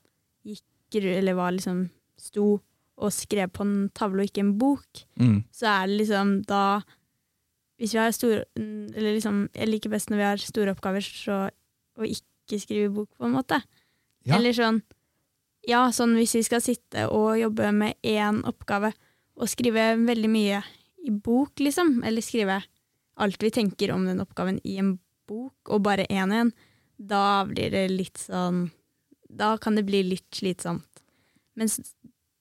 gikk 0.48 0.96
Eller 0.96 1.36
var 1.36 1.52
liksom 1.52 1.90
sto 2.16 2.54
og 2.98 3.12
skrev 3.14 3.50
på 3.54 3.62
en 3.62 3.74
tavle 3.94 4.24
og 4.24 4.30
ikke 4.30 4.42
en 4.42 4.54
bok, 4.58 5.02
mm. 5.20 5.36
så 5.54 5.68
er 5.70 5.90
det 5.90 5.98
liksom 6.00 6.32
da 6.48 6.80
Hvis 7.78 7.92
vi 7.94 8.00
har 8.00 8.14
store 8.16 8.44
Eller 8.56 9.12
liksom 9.14 9.48
Jeg 9.54 9.68
liker 9.68 9.92
best 9.92 10.10
når 10.10 10.18
vi 10.18 10.26
har 10.26 10.42
store 10.42 10.74
oppgaver, 10.74 11.04
så 11.04 11.48
å 11.98 12.06
ikke 12.06 12.58
skrive 12.62 12.88
bok, 12.94 13.10
på 13.18 13.26
en 13.26 13.34
måte. 13.34 13.60
Ja. 14.26 14.38
Eller 14.38 14.56
sånn 14.56 14.82
Ja, 15.68 15.88
sånn 15.92 16.16
hvis 16.16 16.34
vi 16.38 16.42
skal 16.46 16.64
sitte 16.64 17.06
og 17.12 17.38
jobbe 17.38 17.70
med 17.76 17.98
én 18.02 18.42
oppgave 18.48 18.94
og 19.38 19.50
skrive 19.50 19.92
veldig 20.00 20.30
mye 20.32 20.62
i 21.08 21.14
bok, 21.14 21.58
liksom. 21.62 22.02
Eller 22.06 22.24
skrive 22.24 22.60
alt 23.18 23.42
vi 23.42 23.50
tenker 23.54 23.92
om 23.94 24.06
den 24.06 24.22
oppgaven 24.22 24.60
i 24.64 24.78
en 24.82 24.96
bok, 25.28 25.72
og 25.72 25.84
bare 25.86 26.06
én 26.08 26.32
igjen. 26.32 26.52
Da 26.98 27.44
blir 27.46 27.70
det 27.70 27.88
litt 27.92 28.18
sånn 28.18 28.70
Da 29.28 29.52
kan 29.60 29.76
det 29.76 29.84
bli 29.84 30.00
litt 30.02 30.34
slitsomt. 30.34 31.02
Mens 31.58 31.76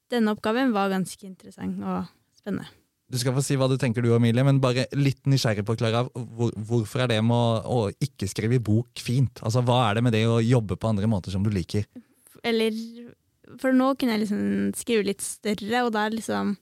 denne 0.09 0.31
oppgaven 0.31 0.71
var 0.71 0.93
ganske 0.93 1.25
interessant 1.27 1.81
og 1.83 2.07
spennende. 2.37 2.69
Du 3.11 3.17
skal 3.19 3.35
få 3.35 3.43
si 3.43 3.55
hva 3.59 3.67
du 3.71 3.75
tenker 3.79 4.03
du, 4.03 4.09
Emilie, 4.15 4.43
men 4.43 4.61
bare 4.63 4.85
litt 4.95 5.27
nysgjerrig 5.27 5.63
på 5.67 5.75
Klara. 5.79 6.05
Hvor, 6.11 6.51
hvorfor 6.69 7.03
er 7.03 7.11
det 7.11 7.19
med 7.23 7.35
å, 7.35 7.59
å, 7.63 7.91
ikke 8.03 8.27
skrive 8.27 8.57
i 8.57 8.63
bok 8.63 9.03
fint? 9.03 9.39
Altså, 9.43 9.63
Hva 9.67 9.81
er 9.89 9.99
det 9.99 10.03
med 10.07 10.15
det 10.15 10.25
å 10.27 10.41
jobbe 10.43 10.75
på 10.79 10.89
andre 10.91 11.07
måter 11.11 11.35
som 11.35 11.43
du 11.43 11.51
liker? 11.51 11.87
Eller 12.43 12.75
For 13.59 13.75
nå 13.75 13.93
kunne 13.95 14.15
jeg 14.15 14.25
liksom 14.25 14.73
skrive 14.75 15.07
litt 15.07 15.23
større, 15.23 15.85
og 15.85 15.93
da 15.95 16.07
er 16.07 16.17
liksom 16.17 16.55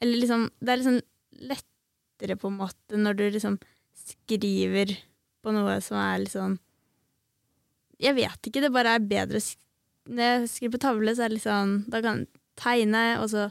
eller 0.00 0.16
liksom 0.16 0.46
Det 0.60 0.72
er 0.72 0.80
liksom 0.80 1.00
lettere, 1.40 2.36
på 2.36 2.50
en 2.50 2.58
måte, 2.60 2.98
når 3.00 3.16
du 3.18 3.24
liksom 3.30 3.56
skriver 3.96 4.96
på 5.40 5.54
noe 5.54 5.78
som 5.84 5.96
er 6.00 6.20
litt 6.22 6.34
sånn 6.34 6.58
Jeg 8.00 8.16
vet 8.16 8.48
ikke, 8.48 8.60
det 8.64 8.72
bare 8.72 8.96
er 8.96 9.04
bedre 9.04 9.40
Når 10.08 10.26
jeg 10.26 10.50
skriver 10.52 10.74
på 10.74 10.82
tavle, 10.84 11.14
så 11.16 11.24
er 11.24 11.32
det 11.32 11.38
litt 11.38 11.46
sånn 11.46 11.72
Da 11.88 12.02
kan 12.04 12.22
jeg 12.22 12.40
tegne, 12.60 13.04
og 13.22 13.30
så 13.32 13.46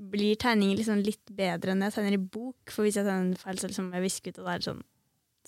blir 0.00 0.38
tegningen 0.40 0.78
liksom 0.78 1.02
litt 1.04 1.32
bedre 1.34 1.74
enn 1.74 1.82
jeg 1.84 1.92
tegner 1.96 2.14
i 2.16 2.20
bok. 2.22 2.70
For 2.72 2.86
hvis 2.86 2.96
jeg 2.96 3.04
tegner 3.04 3.40
feil, 3.40 3.58
så 3.60 3.68
liksom 3.68 3.90
jeg 3.92 4.04
visker 4.06 4.32
ut, 4.32 4.38
og 4.40 4.46
da 4.46 4.52
er 4.54 4.62
det 4.62 4.68
sånn 4.70 4.84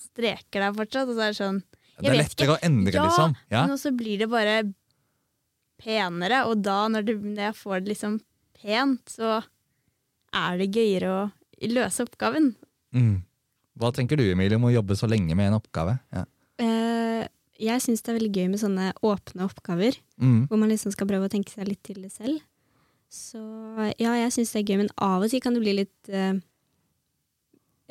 streker 0.03 0.65
der 0.65 0.75
fortsatt. 0.77 1.09
Og 1.09 1.17
så 1.17 1.23
er 1.25 1.33
det 1.33 1.39
sånn 1.39 1.61
Det 1.63 2.11
er 2.11 2.19
lettere 2.19 2.49
ikke. 2.49 2.57
å 2.59 2.67
endre, 2.67 2.97
ja, 2.99 3.05
liksom. 3.07 3.37
Ja, 3.55 3.63
men 3.71 3.81
så 3.81 3.93
blir 3.97 4.19
det 4.21 4.29
bare 4.33 4.57
penere, 5.83 6.43
og 6.51 6.61
da, 6.63 6.81
når, 6.93 7.07
det, 7.07 7.17
når 7.23 7.45
jeg 7.49 7.59
får 7.59 7.81
det 7.81 7.95
liksom 7.95 8.19
pent, 8.59 9.15
så 9.15 9.39
er 10.43 10.61
det 10.61 10.69
gøyere 10.75 11.15
å 11.15 11.23
løse 11.71 12.07
oppgaven. 12.07 12.53
Mm. 12.97 13.23
Hva 13.81 13.93
tenker 13.95 14.21
du 14.21 14.25
Emilie, 14.27 14.59
om 14.59 14.69
å 14.69 14.75
jobbe 14.75 14.97
så 14.99 15.09
lenge 15.11 15.37
med 15.39 15.51
en 15.51 15.59
oppgave? 15.59 15.97
Ja. 16.13 16.27
Uh, 16.61 17.25
jeg 17.63 17.83
syns 17.85 18.03
det 18.03 18.13
er 18.13 18.19
veldig 18.19 18.33
gøy 18.35 18.49
med 18.53 18.61
sånne 18.63 18.93
åpne 19.07 19.47
oppgaver, 19.47 19.97
mm. 20.21 20.49
hvor 20.51 20.61
man 20.61 20.73
liksom 20.73 20.95
skal 20.95 21.09
prøve 21.11 21.29
å 21.29 21.33
tenke 21.33 21.53
seg 21.55 21.69
litt 21.71 21.83
til 21.87 22.03
det 22.05 22.13
selv. 22.15 22.41
Så 23.13 23.41
ja, 24.01 24.15
jeg 24.17 24.33
syns 24.33 24.55
det 24.55 24.63
er 24.63 24.73
gøy, 24.73 24.81
men 24.85 24.91
av 24.97 25.25
og 25.25 25.33
til 25.33 25.43
kan 25.45 25.57
det 25.57 25.63
bli 25.65 25.77
litt 25.83 26.13
uh, 26.13 26.33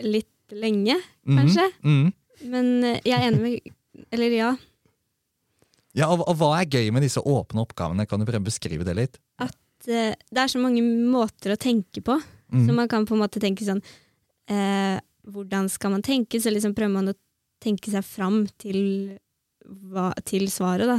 litt 0.01 0.55
lenge, 0.55 0.97
mhm. 1.27 1.37
kanskje. 1.37 1.67
Mm. 1.85 2.11
Men 2.51 2.71
uh, 2.83 2.97
jeg 3.05 3.15
er 3.17 3.29
enig 3.29 3.41
med 3.41 4.07
Eller 4.11 4.33
ja. 4.33 4.51
Ja, 5.93 6.07
og, 6.07 6.23
og 6.23 6.37
hva 6.39 6.53
er 6.61 6.71
gøy 6.71 6.87
med 6.95 7.03
disse 7.03 7.19
åpne 7.19 7.65
oppgavene? 7.65 8.07
Kan 8.07 8.21
du 8.21 8.25
prøve 8.25 8.41
å 8.41 8.47
beskrive 8.47 8.87
det 8.87 8.95
litt? 8.97 9.19
Det, 9.81 10.01
det 10.29 10.39
er 10.39 10.49
så 10.51 10.61
mange 10.61 10.83
måter 10.85 11.55
å 11.55 11.59
tenke 11.59 12.03
på. 12.05 12.15
Mm. 12.51 12.65
Så 12.67 12.73
man 12.75 12.87
kan 12.91 13.05
på 13.07 13.15
en 13.15 13.21
måte 13.23 13.39
tenke 13.39 13.63
sånn 13.63 13.81
eh, 14.49 14.99
Hvordan 15.31 15.69
skal 15.69 15.91
man 15.93 16.01
tenke? 16.01 16.39
Så 16.41 16.51
liksom 16.51 16.73
prøver 16.75 16.91
man 16.93 17.09
å 17.11 17.13
tenke 17.61 17.91
seg 17.93 18.03
fram 18.03 18.47
til, 18.59 19.17
hva, 19.65 20.11
til 20.25 20.47
svaret, 20.49 20.87
da. 20.89 20.97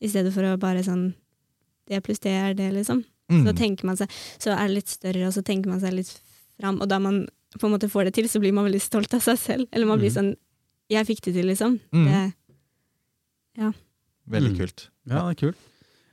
I 0.00 0.08
stedet 0.08 0.32
for 0.32 0.42
å 0.46 0.56
bare 0.60 0.82
sånn 0.86 1.10
Det 1.88 2.00
pluss 2.06 2.20
det 2.22 2.32
er 2.32 2.54
det, 2.54 2.70
liksom. 2.72 3.04
Mm. 3.30 3.44
Så 3.48 3.56
tenker 3.58 3.84
man 3.86 3.96
seg, 3.98 4.08
så 4.38 4.52
er 4.54 4.68
det 4.68 4.74
litt 4.76 4.88
større, 4.88 5.26
og 5.26 5.32
så 5.34 5.42
tenker 5.42 5.68
man 5.68 5.80
seg 5.82 5.92
litt 5.94 6.12
fram. 6.60 6.80
Og 6.80 6.88
da 6.88 6.98
man 7.02 7.26
på 7.58 7.66
en 7.66 7.72
måte 7.74 7.88
får 7.90 8.04
det 8.08 8.14
til, 8.14 8.28
så 8.28 8.38
blir 8.40 8.52
man 8.54 8.64
veldig 8.68 8.80
stolt 8.82 9.12
av 9.14 9.20
seg 9.24 9.38
selv. 9.38 9.68
Eller 9.72 9.86
man 9.86 9.98
blir 9.98 10.10
Mm. 10.10 10.16
sånn 10.16 10.36
Jeg 10.88 11.06
fikk 11.06 11.20
det 11.26 11.34
til, 11.34 11.46
liksom. 11.46 11.80
Mm. 11.92 12.06
Det, 12.06 13.72
Veldig 14.28 14.50
Mm. 14.52 14.58
kult. 14.58 14.88
Ja, 15.06 15.28
det 15.28 15.42
er 15.42 15.46
kult. 15.46 15.56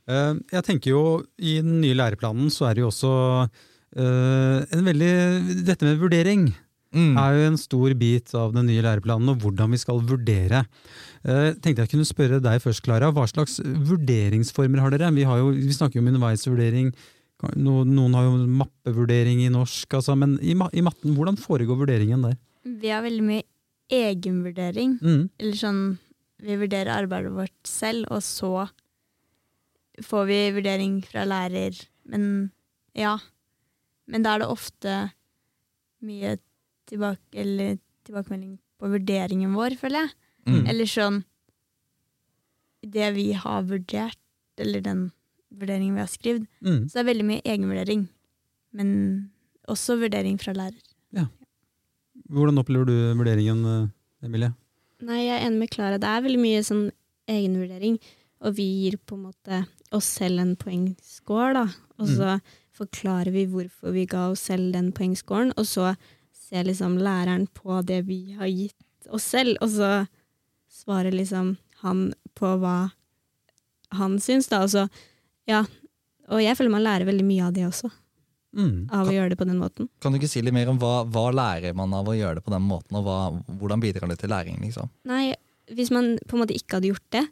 Eh, 0.08 0.34
Jeg 0.52 0.64
tenker 0.64 0.90
jo 0.90 1.26
I 1.40 1.62
den 1.62 1.82
nye 1.82 1.94
læreplanen 1.96 2.50
så 2.52 2.70
er 2.70 2.74
det 2.76 2.82
jo 2.82 2.88
også 2.90 3.50
eh, 3.96 4.66
en 4.78 4.86
veldig 4.86 5.66
Dette 5.66 5.84
med 5.90 6.00
vurdering 6.02 6.54
Mm. 6.94 7.16
er 7.18 7.34
jo 7.34 7.46
en 7.50 7.56
stor 7.58 7.94
bit 7.98 8.30
av 8.38 8.52
den 8.54 8.68
nye 8.70 8.82
læreplanen, 8.86 9.28
og 9.32 9.40
hvordan 9.42 9.72
vi 9.74 9.80
skal 9.82 9.98
vurdere. 10.06 10.60
Uh, 11.26 11.50
tenkte 11.58 11.82
jeg 11.82 11.90
kunne 11.90 12.06
spørre 12.06 12.38
deg 12.40 12.62
først, 12.62 12.84
Klara. 12.86 13.08
Hva 13.12 13.24
slags 13.26 13.56
vurderingsformer 13.58 14.78
har 14.84 14.94
dere? 14.94 15.10
Vi, 15.16 15.24
har 15.26 15.40
jo, 15.42 15.48
vi 15.58 15.74
snakker 15.74 15.98
jo 15.98 16.04
om 16.04 16.12
underveisvurdering. 16.12 16.92
No- 17.58 17.82
Noen 17.84 18.14
har 18.14 18.28
jo 18.28 18.36
mappevurdering 18.46 19.42
i 19.42 19.50
norsk, 19.50 19.90
altså, 19.98 20.14
men 20.16 20.38
i, 20.46 20.54
ma- 20.54 20.70
i 20.70 20.86
matten, 20.86 21.16
hvordan 21.18 21.36
foregår 21.42 21.82
vurderingen 21.82 22.22
der? 22.28 22.38
Vi 22.64 22.94
har 22.94 23.02
veldig 23.02 23.26
mye 23.26 23.44
egenvurdering. 23.90 24.94
Mm. 25.02 25.30
Eller 25.42 25.58
sånn 25.58 25.82
Vi 26.46 26.56
vurderer 26.62 26.94
arbeidet 26.94 27.34
vårt 27.34 27.58
selv, 27.66 28.06
og 28.14 28.22
så 28.22 28.68
får 30.04 30.26
vi 30.30 30.40
vurdering 30.60 31.02
fra 31.10 31.26
lærer. 31.26 31.74
Men 32.06 32.52
ja. 32.94 33.18
Men 34.08 34.26
da 34.26 34.36
er 34.36 34.44
det 34.44 34.52
ofte 34.52 34.96
mye 36.04 36.38
tilbake, 36.90 37.32
eller 37.40 37.78
tilbakemelding 38.04 38.58
på 38.80 38.92
vurderingen 38.92 39.54
vår, 39.56 39.78
føler 39.80 40.04
jeg. 40.04 40.16
Mm. 40.50 40.64
Eller 40.68 40.90
sånn 40.92 41.22
Det 42.84 43.14
vi 43.16 43.30
har 43.32 43.62
vurdert, 43.64 44.20
eller 44.60 44.82
den 44.84 45.06
vurderingen 45.56 45.96
vi 45.96 46.04
har 46.04 46.12
skrevet. 46.12 46.50
Mm. 46.60 46.90
Så 46.90 46.98
det 46.98 47.04
er 47.04 47.12
veldig 47.14 47.28
mye 47.30 47.46
egenvurdering. 47.48 48.02
Men 48.76 48.90
også 49.72 49.96
vurdering 50.02 50.36
fra 50.42 50.52
lærer. 50.58 50.82
Hvordan 52.34 52.62
opplever 52.62 52.88
du 52.88 52.98
vurderingen, 53.18 53.64
eh, 53.66 54.26
Emilie? 54.26 54.54
Nei, 55.04 55.26
jeg 55.26 55.36
er 55.36 55.48
enig 55.48 55.60
med 55.60 55.72
Klara. 55.74 56.00
Det 56.00 56.10
er 56.10 56.24
veldig 56.24 56.42
mye 56.42 56.62
sånn 56.64 56.86
egenvurdering. 57.30 57.98
Og 58.44 58.56
vi 58.58 58.66
gir 58.84 58.98
på 58.98 59.18
en 59.18 59.26
måte 59.28 59.64
oss 59.94 60.08
selv 60.20 60.40
en 60.40 60.56
poengscore, 60.60 61.54
da. 61.54 61.66
Og 62.00 62.08
så 62.10 62.38
forklarer 62.78 63.32
vi 63.36 63.46
hvorfor 63.50 63.94
vi 63.96 64.06
ga 64.10 64.28
oss 64.32 64.46
selv 64.50 64.74
den 64.74 64.92
poengscoren. 64.96 65.54
Og 65.58 65.66
så 65.70 65.94
ser 66.36 66.66
liksom 66.68 66.98
læreren 67.02 67.48
på 67.54 67.80
det 67.86 68.04
vi 68.10 68.34
har 68.38 68.50
gitt 68.52 69.10
oss 69.14 69.26
selv, 69.34 69.58
og 69.62 69.70
så 69.74 70.08
svarer 70.74 71.12
liksom 71.14 71.56
han 71.84 72.14
på 72.38 72.54
hva 72.62 72.92
han 73.94 74.16
syns, 74.24 74.48
da. 74.50 74.64
Og 74.66 74.72
så, 74.74 74.88
ja. 75.50 75.64
Og 76.32 76.40
jeg 76.42 76.56
føler 76.58 76.72
man 76.74 76.86
lærer 76.86 77.06
veldig 77.10 77.26
mye 77.28 77.50
av 77.50 77.54
det 77.58 77.68
også, 77.68 77.92
Mm. 78.54 78.88
av 78.94 79.08
å 79.10 79.14
gjøre 79.14 79.32
det 79.34 79.38
på 79.40 79.48
den 79.50 79.58
måten. 79.58 79.88
Kan 80.00 80.14
du 80.14 80.20
ikke 80.20 80.30
si 80.30 80.42
litt 80.46 80.54
mer 80.54 80.70
om 80.70 80.78
hva, 80.78 81.04
hva 81.10 81.32
lærer 81.34 81.74
man 81.74 81.94
av 81.98 82.06
å 82.06 82.14
gjøre 82.14 82.36
det 82.38 82.44
på 82.46 82.52
den 82.54 82.62
måten, 82.62 82.96
og 83.00 83.04
hva, 83.08 83.16
hvordan 83.60 83.82
bidrar 83.82 84.08
det 84.12 84.20
til 84.22 84.30
læring? 84.30 84.60
liksom? 84.62 84.92
Nei, 85.10 85.34
hvis 85.74 85.90
man 85.90 86.20
på 86.30 86.38
en 86.38 86.44
måte 86.44 86.54
ikke 86.54 86.78
hadde 86.78 86.92
gjort 86.92 87.08
det, 87.18 87.24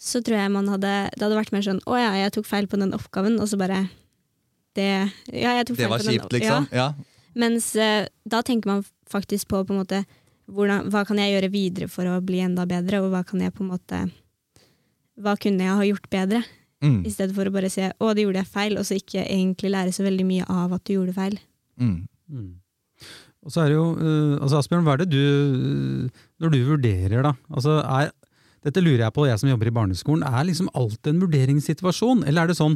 så 0.00 0.22
tror 0.24 0.38
jeg 0.40 0.50
man 0.50 0.66
hadde 0.72 1.10
Det 1.12 1.20
hadde 1.22 1.36
vært 1.36 1.52
mer 1.52 1.62
sånn 1.62 1.78
Å 1.86 1.94
ja, 2.00 2.08
jeg 2.24 2.32
tok 2.32 2.46
feil 2.48 2.66
på 2.66 2.78
den 2.80 2.94
oppgaven, 2.96 3.36
og 3.38 3.46
så 3.52 3.58
bare 3.60 3.90
Det 4.76 4.88
Ja, 4.88 5.56
jeg 5.58 5.68
tok 5.68 5.76
Det 5.76 5.84
feil 5.84 5.92
var 5.92 6.02
på 6.02 6.08
den 6.08 6.18
kjipt, 6.18 6.32
liksom? 6.38 6.68
Ja. 6.72 6.88
Ja. 6.92 7.10
Mens 7.34 7.68
eh, 7.76 8.06
da 8.28 8.42
tenker 8.44 8.68
man 8.70 8.84
faktisk 9.08 9.48
på 9.48 9.62
på 9.64 9.74
en 9.74 9.82
måte 9.82 10.02
hvordan, 10.52 10.88
Hva 10.92 11.04
kan 11.08 11.20
jeg 11.20 11.34
gjøre 11.34 11.52
videre 11.52 11.88
for 11.88 12.08
å 12.08 12.18
bli 12.24 12.42
enda 12.44 12.66
bedre, 12.68 13.00
og 13.02 13.12
hva 13.12 13.22
kan 13.24 13.40
jeg 13.40 13.54
på 13.54 13.64
en 13.64 13.72
måte 13.72 14.00
Hva 15.20 15.36
kunne 15.40 15.64
jeg 15.64 15.78
ha 15.78 15.86
gjort 15.86 16.10
bedre? 16.12 16.42
Mm. 16.82 17.04
I 17.06 17.12
stedet 17.14 17.34
for 17.36 17.46
å 17.46 17.54
bare 17.54 17.70
se 17.70 17.92
å, 17.92 18.10
det 18.10 18.24
gjorde 18.24 18.42
jeg 18.42 18.50
feil, 18.50 18.74
og 18.78 18.86
så 18.88 18.98
ikke 18.98 19.22
egentlig 19.22 19.70
lære 19.70 19.92
så 19.94 20.02
veldig 20.02 20.24
mye 20.26 20.46
av 20.50 20.72
at 20.74 20.82
du 20.82 20.96
gjorde 20.96 21.14
feil. 21.14 21.36
Mm. 21.78 22.08
Mm. 22.26 22.48
Og 23.46 23.54
så 23.54 23.62
er 23.62 23.70
det 23.70 23.76
jo, 23.76 23.84
uh, 24.00 24.42
altså 24.42 24.58
Asbjørn, 24.58 24.82
hva 24.86 24.96
er 24.96 25.04
det 25.04 25.12
du, 25.12 25.20
uh, 25.22 26.24
når 26.42 26.54
du 26.54 26.58
vurderer 26.66 27.22
da, 27.28 27.32
altså 27.54 27.78
er, 27.84 28.10
dette 28.66 28.82
lurer 28.82 29.04
jeg 29.04 29.14
på, 29.14 29.28
jeg 29.30 29.38
som 29.38 29.52
jobber 29.52 29.70
i 29.70 29.74
barneskolen, 29.78 30.26
er 30.26 30.48
liksom 30.48 30.72
alt 30.78 31.10
en 31.10 31.22
vurderingssituasjon, 31.22 32.26
eller 32.26 32.42
er 32.42 32.50
det 32.50 32.58
sånn 32.58 32.74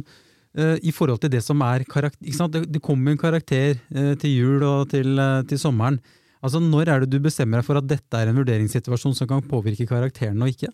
i 0.81 0.93
forhold 0.95 1.21
til 1.21 1.31
det 1.33 1.43
som 1.45 1.61
er 1.65 1.83
karakter, 1.89 2.23
ikke 2.25 2.37
sant? 2.37 2.55
Det, 2.55 2.65
det 2.71 2.81
kommer 2.83 3.13
en 3.13 3.21
karakter 3.21 3.77
eh, 3.91 4.13
til 4.21 4.33
jul 4.33 4.63
og 4.65 4.89
til, 4.93 5.13
eh, 5.19 5.43
til 5.49 5.59
sommeren, 5.61 5.99
altså 6.41 6.61
når 6.63 6.93
er 6.93 7.03
det 7.03 7.11
du 7.13 7.19
bestemmer 7.23 7.61
deg 7.61 7.67
for 7.67 7.79
at 7.79 7.87
dette 7.89 8.19
er 8.19 8.31
en 8.31 8.39
vurderingssituasjon 8.39 9.15
som 9.17 9.29
kan 9.29 9.45
påvirke 9.45 9.87
karakteren 9.89 10.41
og 10.41 10.53
ikke? 10.53 10.71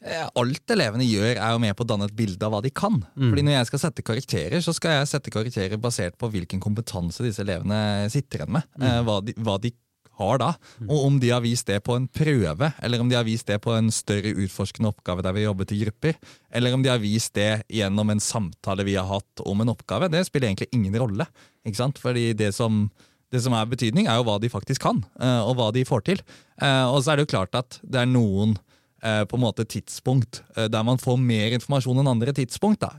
Eh, 0.00 0.24
Alt 0.40 0.72
elevene 0.72 1.04
gjør, 1.04 1.34
er 1.36 1.52
jo 1.52 1.60
med 1.60 1.76
på 1.76 1.84
å 1.84 1.90
danne 1.90 2.08
et 2.08 2.16
bilde 2.16 2.46
av 2.46 2.54
hva 2.54 2.62
de 2.64 2.72
kan. 2.72 2.96
Mm. 3.12 3.28
Fordi 3.28 3.44
Når 3.44 3.56
jeg 3.56 3.68
skal 3.68 3.82
sette 3.82 4.04
karakterer, 4.06 4.62
så 4.64 4.72
skal 4.76 4.96
jeg 4.96 5.10
sette 5.10 5.32
karakterer 5.34 5.80
basert 5.80 6.16
på 6.20 6.30
hvilken 6.32 6.62
kompetanse 6.62 7.24
disse 7.26 7.44
elevene 7.44 8.08
sitter 8.12 8.40
igjen 8.40 8.54
med. 8.56 8.68
Eh, 8.80 9.00
hva, 9.04 9.18
de, 9.24 9.36
hva 9.36 9.58
de 9.60 9.74
har 10.20 10.40
da. 10.42 10.52
Og 10.86 11.04
om 11.08 11.18
de 11.20 11.32
har 11.34 11.42
vist 11.44 11.66
det 11.72 11.80
på 11.86 11.96
en 11.96 12.06
prøve, 12.08 12.70
eller 12.84 13.02
om 13.02 13.10
de 13.10 13.18
har 13.18 13.26
vist 13.26 13.48
det 13.50 13.58
på 13.64 13.74
en 13.76 13.90
større 13.94 14.34
utforskende 14.36 14.92
oppgave 14.92 15.24
der 15.26 15.36
vi 15.36 15.46
jobbet 15.48 15.74
i 15.74 15.82
grupper, 15.84 16.18
eller 16.52 16.76
om 16.76 16.84
de 16.84 16.92
har 16.92 17.02
vist 17.02 17.34
det 17.34 17.62
gjennom 17.72 18.12
en 18.12 18.22
samtale 18.22 18.86
vi 18.86 18.98
har 19.00 19.08
hatt 19.10 19.44
om 19.48 19.64
en 19.64 19.72
oppgave, 19.72 20.12
det 20.12 20.26
spiller 20.28 20.52
egentlig 20.52 20.70
ingen 20.76 20.96
rolle. 21.00 21.26
Ikke 21.64 21.80
sant? 21.82 21.98
Fordi 22.00 22.30
det 22.36 22.54
som 22.56 22.84
det 23.30 23.42
som 23.44 23.54
er 23.54 23.68
betydning, 23.70 24.08
er 24.10 24.18
jo 24.18 24.26
hva 24.26 24.40
de 24.42 24.50
faktisk 24.50 24.82
kan, 24.88 25.04
eh, 25.20 25.40
og 25.46 25.54
hva 25.58 25.70
de 25.74 25.86
får 25.86 26.02
til. 26.08 26.22
Eh, 26.60 26.86
Og 26.90 27.02
så 27.02 27.12
er 27.12 27.20
det 27.20 27.28
jo 27.28 27.36
klart 27.36 27.54
at 27.54 27.78
det 27.86 28.02
er 28.02 28.10
noen 28.10 28.56
eh, 29.02 29.22
på 29.24 29.38
en 29.38 29.44
måte 29.44 29.64
tidspunkt 29.64 30.42
der 30.56 30.82
man 30.84 30.98
får 30.98 31.16
mer 31.16 31.54
informasjon 31.56 32.02
enn 32.02 32.10
andre 32.10 32.34
tidspunkt. 32.34 32.80
da? 32.82 32.98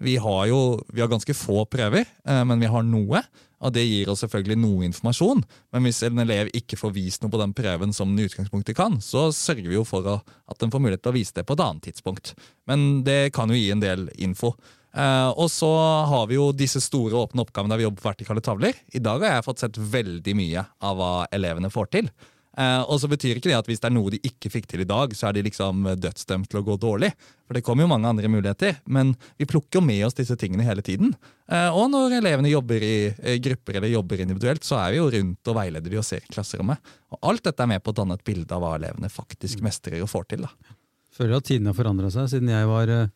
Vi 0.00 0.16
har 0.16 0.46
jo 0.50 0.82
vi 0.92 1.00
har 1.00 1.08
ganske 1.08 1.34
få 1.34 1.64
prøver, 1.70 2.04
men 2.26 2.60
vi 2.60 2.66
har 2.66 2.82
noe. 2.82 3.22
Og 3.64 3.72
det 3.72 3.86
gir 3.86 4.10
oss 4.12 4.22
selvfølgelig 4.24 4.58
noe 4.60 4.84
informasjon. 4.88 5.42
Men 5.72 5.86
hvis 5.86 6.02
en 6.04 6.20
elev 6.20 6.52
ikke 6.56 6.78
får 6.78 6.94
vist 6.96 7.24
noe 7.24 7.32
på 7.32 7.40
den 7.40 7.54
prøven 7.56 7.96
som 7.96 8.12
den 8.12 8.22
i 8.22 8.28
utgangspunktet 8.28 8.76
kan, 8.76 9.00
så 9.00 9.30
sørger 9.34 9.70
vi 9.70 9.78
jo 9.78 9.86
for 9.88 10.06
at 10.12 10.60
den 10.60 10.72
får 10.74 10.84
mulighet 10.84 11.04
til 11.04 11.14
å 11.14 11.16
vise 11.16 11.36
det 11.36 11.46
på 11.48 11.56
et 11.56 11.64
annet 11.64 11.88
tidspunkt. 11.88 12.34
Men 12.68 13.02
det 13.06 13.32
kan 13.36 13.50
jo 13.50 13.58
gi 13.58 13.70
en 13.72 13.84
del 13.84 14.08
info. 14.20 14.52
Uh, 14.94 15.32
og 15.42 15.48
så 15.50 15.68
har 16.06 16.28
vi 16.30 16.36
jo 16.36 16.52
disse 16.54 16.78
store 16.78 17.18
åpne 17.24 17.42
oppgavene 17.42 17.72
der 17.72 17.80
vi 17.80 17.86
jobber 17.88 18.04
på 18.04 18.10
vertikale 18.12 18.44
tavler. 18.44 18.76
I 18.94 19.02
dag 19.02 19.24
har 19.24 19.40
jeg 19.40 19.46
fått 19.48 19.64
sett 19.64 19.80
veldig 19.80 20.36
mye 20.38 20.62
av 20.86 21.00
hva 21.00 21.14
elevene 21.34 21.72
får 21.72 21.90
til. 21.96 22.12
Eh, 22.56 22.82
og 22.86 23.00
så 23.02 23.08
betyr 23.10 23.40
ikke 23.40 23.50
det 23.50 23.56
at 23.58 23.66
hvis 23.66 23.80
det 23.82 23.88
er 23.88 23.94
noe 23.96 24.12
de 24.14 24.20
ikke 24.22 24.50
fikk 24.52 24.68
til 24.70 24.84
i 24.84 24.86
dag, 24.86 25.10
så 25.18 25.28
er 25.28 25.34
de 25.34 25.42
liksom 25.48 25.82
dødsdømt 25.98 26.46
til 26.52 26.60
å 26.60 26.64
gå 26.68 26.76
dårlig. 26.78 27.10
For 27.48 27.56
det 27.58 27.64
kommer 27.66 27.82
jo 27.84 27.90
mange 27.90 28.06
andre 28.08 28.30
muligheter. 28.30 28.76
Men 28.86 29.14
vi 29.40 29.48
plukker 29.50 29.80
jo 29.80 29.84
med 29.88 30.04
oss 30.06 30.14
disse 30.14 30.36
tingene 30.38 30.62
hele 30.66 30.84
tiden. 30.86 31.16
Eh, 31.50 31.68
og 31.74 31.90
når 31.90 32.14
elevene 32.20 32.52
jobber 32.52 32.86
i 32.86 32.94
eh, 33.10 33.40
grupper 33.42 33.80
eller 33.80 33.90
jobber 33.90 34.22
individuelt, 34.22 34.62
så 34.64 34.78
er 34.84 34.94
vi 34.94 35.02
jo 35.02 35.10
rundt 35.16 35.50
og 35.50 35.58
veileder 35.58 35.90
de 35.90 35.98
og 35.98 36.06
ser 36.06 36.22
i 36.22 36.32
klasserommet. 36.32 36.78
Og 37.10 37.18
alt 37.32 37.42
dette 37.50 37.62
er 37.66 37.72
med 37.74 37.82
på 37.82 37.90
å 37.90 37.98
danne 38.00 38.14
et 38.20 38.24
bilde 38.24 38.54
av 38.54 38.62
hva 38.62 38.76
elevene 38.78 39.10
faktisk 39.10 39.60
mestrer 39.66 40.00
og 40.06 40.10
får 40.14 40.30
til. 40.34 40.46
da. 40.46 40.74
Føler 41.14 41.36
at 41.38 41.46
tidene 41.46 41.70
har 41.70 41.78
forandra 41.78 42.08
seg 42.10 42.30
siden 42.32 42.48
jeg 42.50 42.66
var 42.70 42.90
eh, 42.90 43.08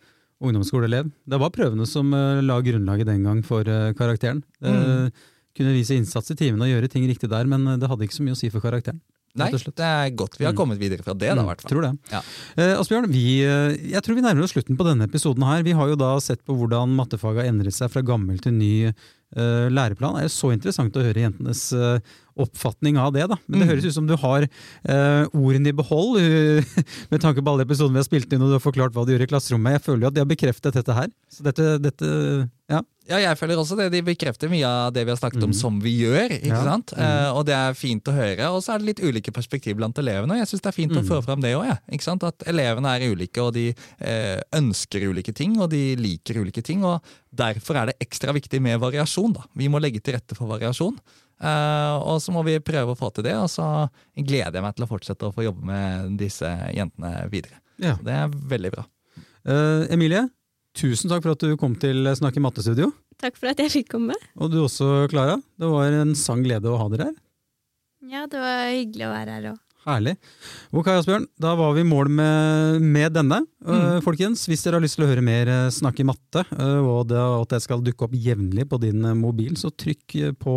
ungdomsskoleelev. 0.43 1.09
Det 1.27 1.39
var 1.43 1.51
prøvene 1.55 1.87
som 1.89 2.13
eh, 2.15 2.43
la 2.47 2.59
grunnlaget 2.63 3.09
den 3.11 3.25
gang 3.27 3.41
for 3.47 3.67
eh, 3.69 3.93
karakteren. 3.99 4.43
Det 4.63 4.75
Mm. 4.79 5.11
kunne 5.59 5.73
vise 5.75 5.97
innsats 5.99 6.31
i 6.31 6.37
timene 6.39 6.63
og 6.69 6.71
gjøre 6.71 6.89
ting 6.93 7.07
riktig 7.11 7.27
der, 7.33 7.49
men 7.51 7.67
eh, 7.67 7.79
det 7.81 7.89
hadde 7.91 8.07
ikke 8.07 8.15
så 8.19 8.23
mye 8.27 8.37
å 8.37 8.39
si 8.39 8.51
for 8.55 8.63
karakteren. 8.63 9.01
Nei, 9.39 9.51
det 9.53 9.87
er 9.89 10.11
godt 10.19 10.39
vi 10.39 10.45
har 10.45 10.53
Mm. 10.53 10.59
kommet 10.59 10.79
videre 10.79 11.03
fra 11.07 11.15
det, 11.15 11.29
da, 11.35 11.43
i 11.43 11.47
hvert 11.49 11.61
fall. 11.63 11.71
Tror 11.71 11.83
det. 11.87 11.93
Ja. 12.13 12.21
Eh, 12.57 12.75
Asbjørn, 12.79 13.09
vi, 13.13 13.25
eh, 13.45 13.77
jeg 13.95 14.03
tror 14.03 14.15
vi 14.19 14.23
nærmer 14.27 14.43
oss 14.45 14.53
slutten 14.57 14.77
på 14.77 14.85
denne 14.87 15.07
episoden 15.09 15.45
her. 15.47 15.63
Vi 15.63 15.73
har 15.73 15.89
jo 15.89 15.97
da 15.97 16.19
sett 16.21 16.45
på 16.45 16.57
hvordan 16.59 16.95
mattefaget 16.99 17.45
har 17.45 17.51
endret 17.53 17.75
seg 17.75 17.91
fra 17.91 18.03
gammel 18.03 18.39
til 18.41 18.53
ny 18.53 18.73
eh, 18.89 19.69
læreplan. 19.69 20.15
Det 20.17 20.25
er 20.25 20.29
jo 20.29 20.37
så 20.37 20.53
interessant 20.55 20.97
å 20.97 21.03
høre 21.05 21.21
jentenes 21.27 21.73
eh, 21.73 21.99
oppfatning 22.39 22.97
av 22.99 23.13
det. 23.13 23.27
da. 23.29 23.37
Men 23.47 23.61
det 23.61 23.67
Mm. 23.69 23.71
høres 23.75 23.85
ut 23.91 23.95
som 23.95 24.07
du 24.07 24.17
har 24.17 24.43
uh, 24.49 25.25
ordene 25.35 25.69
i 25.69 25.73
behold, 25.73 26.19
uh, 26.19 26.63
med 27.11 27.21
tanke 27.21 27.43
på 27.43 27.51
alle 27.53 27.65
episodene 27.67 27.99
vi 27.99 28.03
har 28.05 28.09
spilt 28.09 28.33
inn 28.33 28.43
og 28.43 28.49
du 28.49 28.57
har 28.59 28.65
forklart 28.65 28.93
hva 28.95 29.05
du 29.07 29.13
gjør 29.17 29.27
i 29.27 29.31
klasserommet. 29.33 29.79
Jeg 29.79 29.85
føler 29.89 30.03
jo 30.07 30.07
at 30.13 30.15
de 30.15 30.21
har 30.25 30.31
bekreftet 30.31 30.73
dette 30.79 30.95
her. 30.95 31.09
Så 31.31 31.43
dette, 31.45 31.79
dette 31.83 32.07
ja. 32.69 32.83
Ja, 33.09 33.17
jeg 33.25 33.39
føler 33.41 33.57
også 33.57 33.77
det. 33.79 33.87
De 33.95 34.03
bekrefter 34.05 34.51
mye 34.53 34.69
av 34.69 34.93
det 34.93 35.07
vi 35.07 35.11
har 35.15 35.17
snakket 35.17 35.41
om 35.43 35.49
Mhm. 35.51 35.57
som 35.57 35.79
vi 35.81 35.95
gjør. 36.05 36.29
ikke 36.29 36.53
Ja. 36.53 36.63
sant? 36.63 36.93
Eh, 36.93 37.31
og 37.33 37.47
det 37.49 37.55
er 37.57 37.73
fint 37.73 38.05
å 38.05 38.13
høre. 38.13 38.51
Og 38.53 38.61
så 38.63 38.75
er 38.75 38.79
det 38.83 38.85
litt 38.85 39.01
ulike 39.01 39.33
perspektiv 39.33 39.77
blant 39.81 39.97
elevene. 39.97 40.33
Og 40.37 40.37
jeg 40.43 40.49
syns 40.51 40.61
det 40.61 40.69
er 40.69 40.77
fint 40.77 40.93
å 40.93 41.01
Mhm. 41.01 41.09
få 41.09 41.25
fram 41.25 41.41
det 41.41 41.55
òg. 41.57 41.65
Ja. 41.65 41.77
Ikke 41.91 42.03
sant? 42.05 42.23
At 42.23 42.39
elevene 42.45 42.85
er 42.85 43.09
ulike, 43.09 43.39
og 43.41 43.55
de 43.55 43.73
ønsker 44.53 45.09
ulike 45.09 45.33
ting, 45.35 45.59
og 45.61 45.71
de 45.71 45.97
liker 45.97 46.37
ulike 46.43 46.63
ting. 46.63 46.85
Og 46.85 47.01
derfor 47.35 47.77
er 47.83 47.87
det 47.93 47.99
ekstra 48.05 48.35
viktig 48.37 48.61
med 48.61 48.81
variasjon. 48.81 49.33
da. 49.35 49.45
Vi 49.57 49.69
må 49.69 49.81
legge 49.81 50.03
til 50.03 50.15
rette 50.15 50.37
for 50.37 50.47
variasjon. 50.47 50.99
Eh, 51.39 51.95
og 52.03 52.19
så 52.23 52.35
må 52.35 52.43
vi 52.47 52.59
prøve 52.65 52.95
å 52.95 52.99
få 52.99 53.11
til 53.15 53.29
det, 53.29 53.37
og 53.39 53.49
så 53.53 53.89
gleder 54.17 54.59
jeg 54.59 54.65
meg 54.65 54.77
til 54.77 54.87
å 54.87 54.91
fortsette 54.91 55.29
å 55.29 55.35
få 55.35 55.47
jobbe 55.47 55.69
med 55.69 56.17
disse 56.21 56.51
jentene 56.75 57.29
videre. 57.33 57.61
Ja. 57.79 57.95
Det 58.03 58.15
er 58.15 58.33
veldig 58.51 58.73
bra. 58.75 58.89
Uh, 59.47 59.87
Emilie, 59.95 60.25
tusen 60.77 61.11
takk 61.11 61.23
for 61.25 61.37
at 61.37 61.45
du 61.47 61.55
kom 61.61 61.77
til 61.79 62.11
Snakke 62.19 62.41
i 62.41 62.43
Mattestudio 62.43 62.91
Takk 63.23 63.39
for 63.39 63.51
at 63.51 63.63
jeg 63.63 63.71
fikk 63.73 63.95
komme. 63.95 64.17
Og 64.39 64.51
du 64.53 64.59
også, 64.61 65.09
Klara. 65.11 65.39
Det 65.59 65.71
var 65.71 65.95
en 66.03 66.13
sann 66.19 66.45
glede 66.45 66.71
å 66.71 66.79
ha 66.79 66.87
dere 66.93 67.09
her. 67.09 67.17
Ja, 68.07 68.27
det 68.31 68.39
var 68.39 68.69
hyggelig 68.71 69.09
å 69.09 69.15
være 69.15 69.39
her 69.39 69.49
òg. 69.53 69.63
Herlig. 69.89 70.13
Ok, 70.77 70.89
Asbjørn, 70.93 71.25
da 71.41 71.55
var 71.57 71.73
vi 71.77 71.81
i 71.81 71.89
mål 71.89 72.11
med, 72.13 72.83
med 72.85 73.15
denne. 73.17 73.39
Eh, 73.65 73.75
Mm. 73.79 74.03
folkens, 74.05 74.47
hvis 74.49 74.63
dere 74.65 74.77
har 74.79 74.85
lyst 74.85 74.97
til 74.99 75.05
å 75.07 75.09
høre 75.11 75.23
mer 75.25 75.49
Snakk 75.75 75.99
i 76.01 76.07
matte, 76.07 76.45
eh, 76.55 76.79
og 76.85 77.09
det, 77.11 77.19
at 77.19 77.49
det 77.57 77.63
skal 77.65 77.83
dukke 77.85 78.05
opp 78.07 78.13
jevnlig 78.15 78.69
på 78.69 78.79
din 78.81 79.01
mobil, 79.19 79.57
så 79.57 79.71
trykk 79.73 80.37
på 80.39 80.55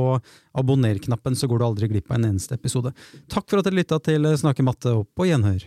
abonner-knappen, 0.56 1.36
så 1.36 1.48
går 1.50 1.60
du 1.60 1.66
aldri 1.66 1.88
glipp 1.92 2.12
av 2.12 2.20
en 2.20 2.30
eneste 2.34 2.54
episode. 2.60 2.94
Takk 3.32 3.48
for 3.50 3.60
at 3.60 3.66
dere 3.70 3.80
lytta 3.82 4.02
til 4.04 4.28
Snakk 4.38 4.60
i 4.60 4.68
matte, 4.68 4.94
og 4.94 5.08
på 5.16 5.28
gjenhør. 5.30 5.64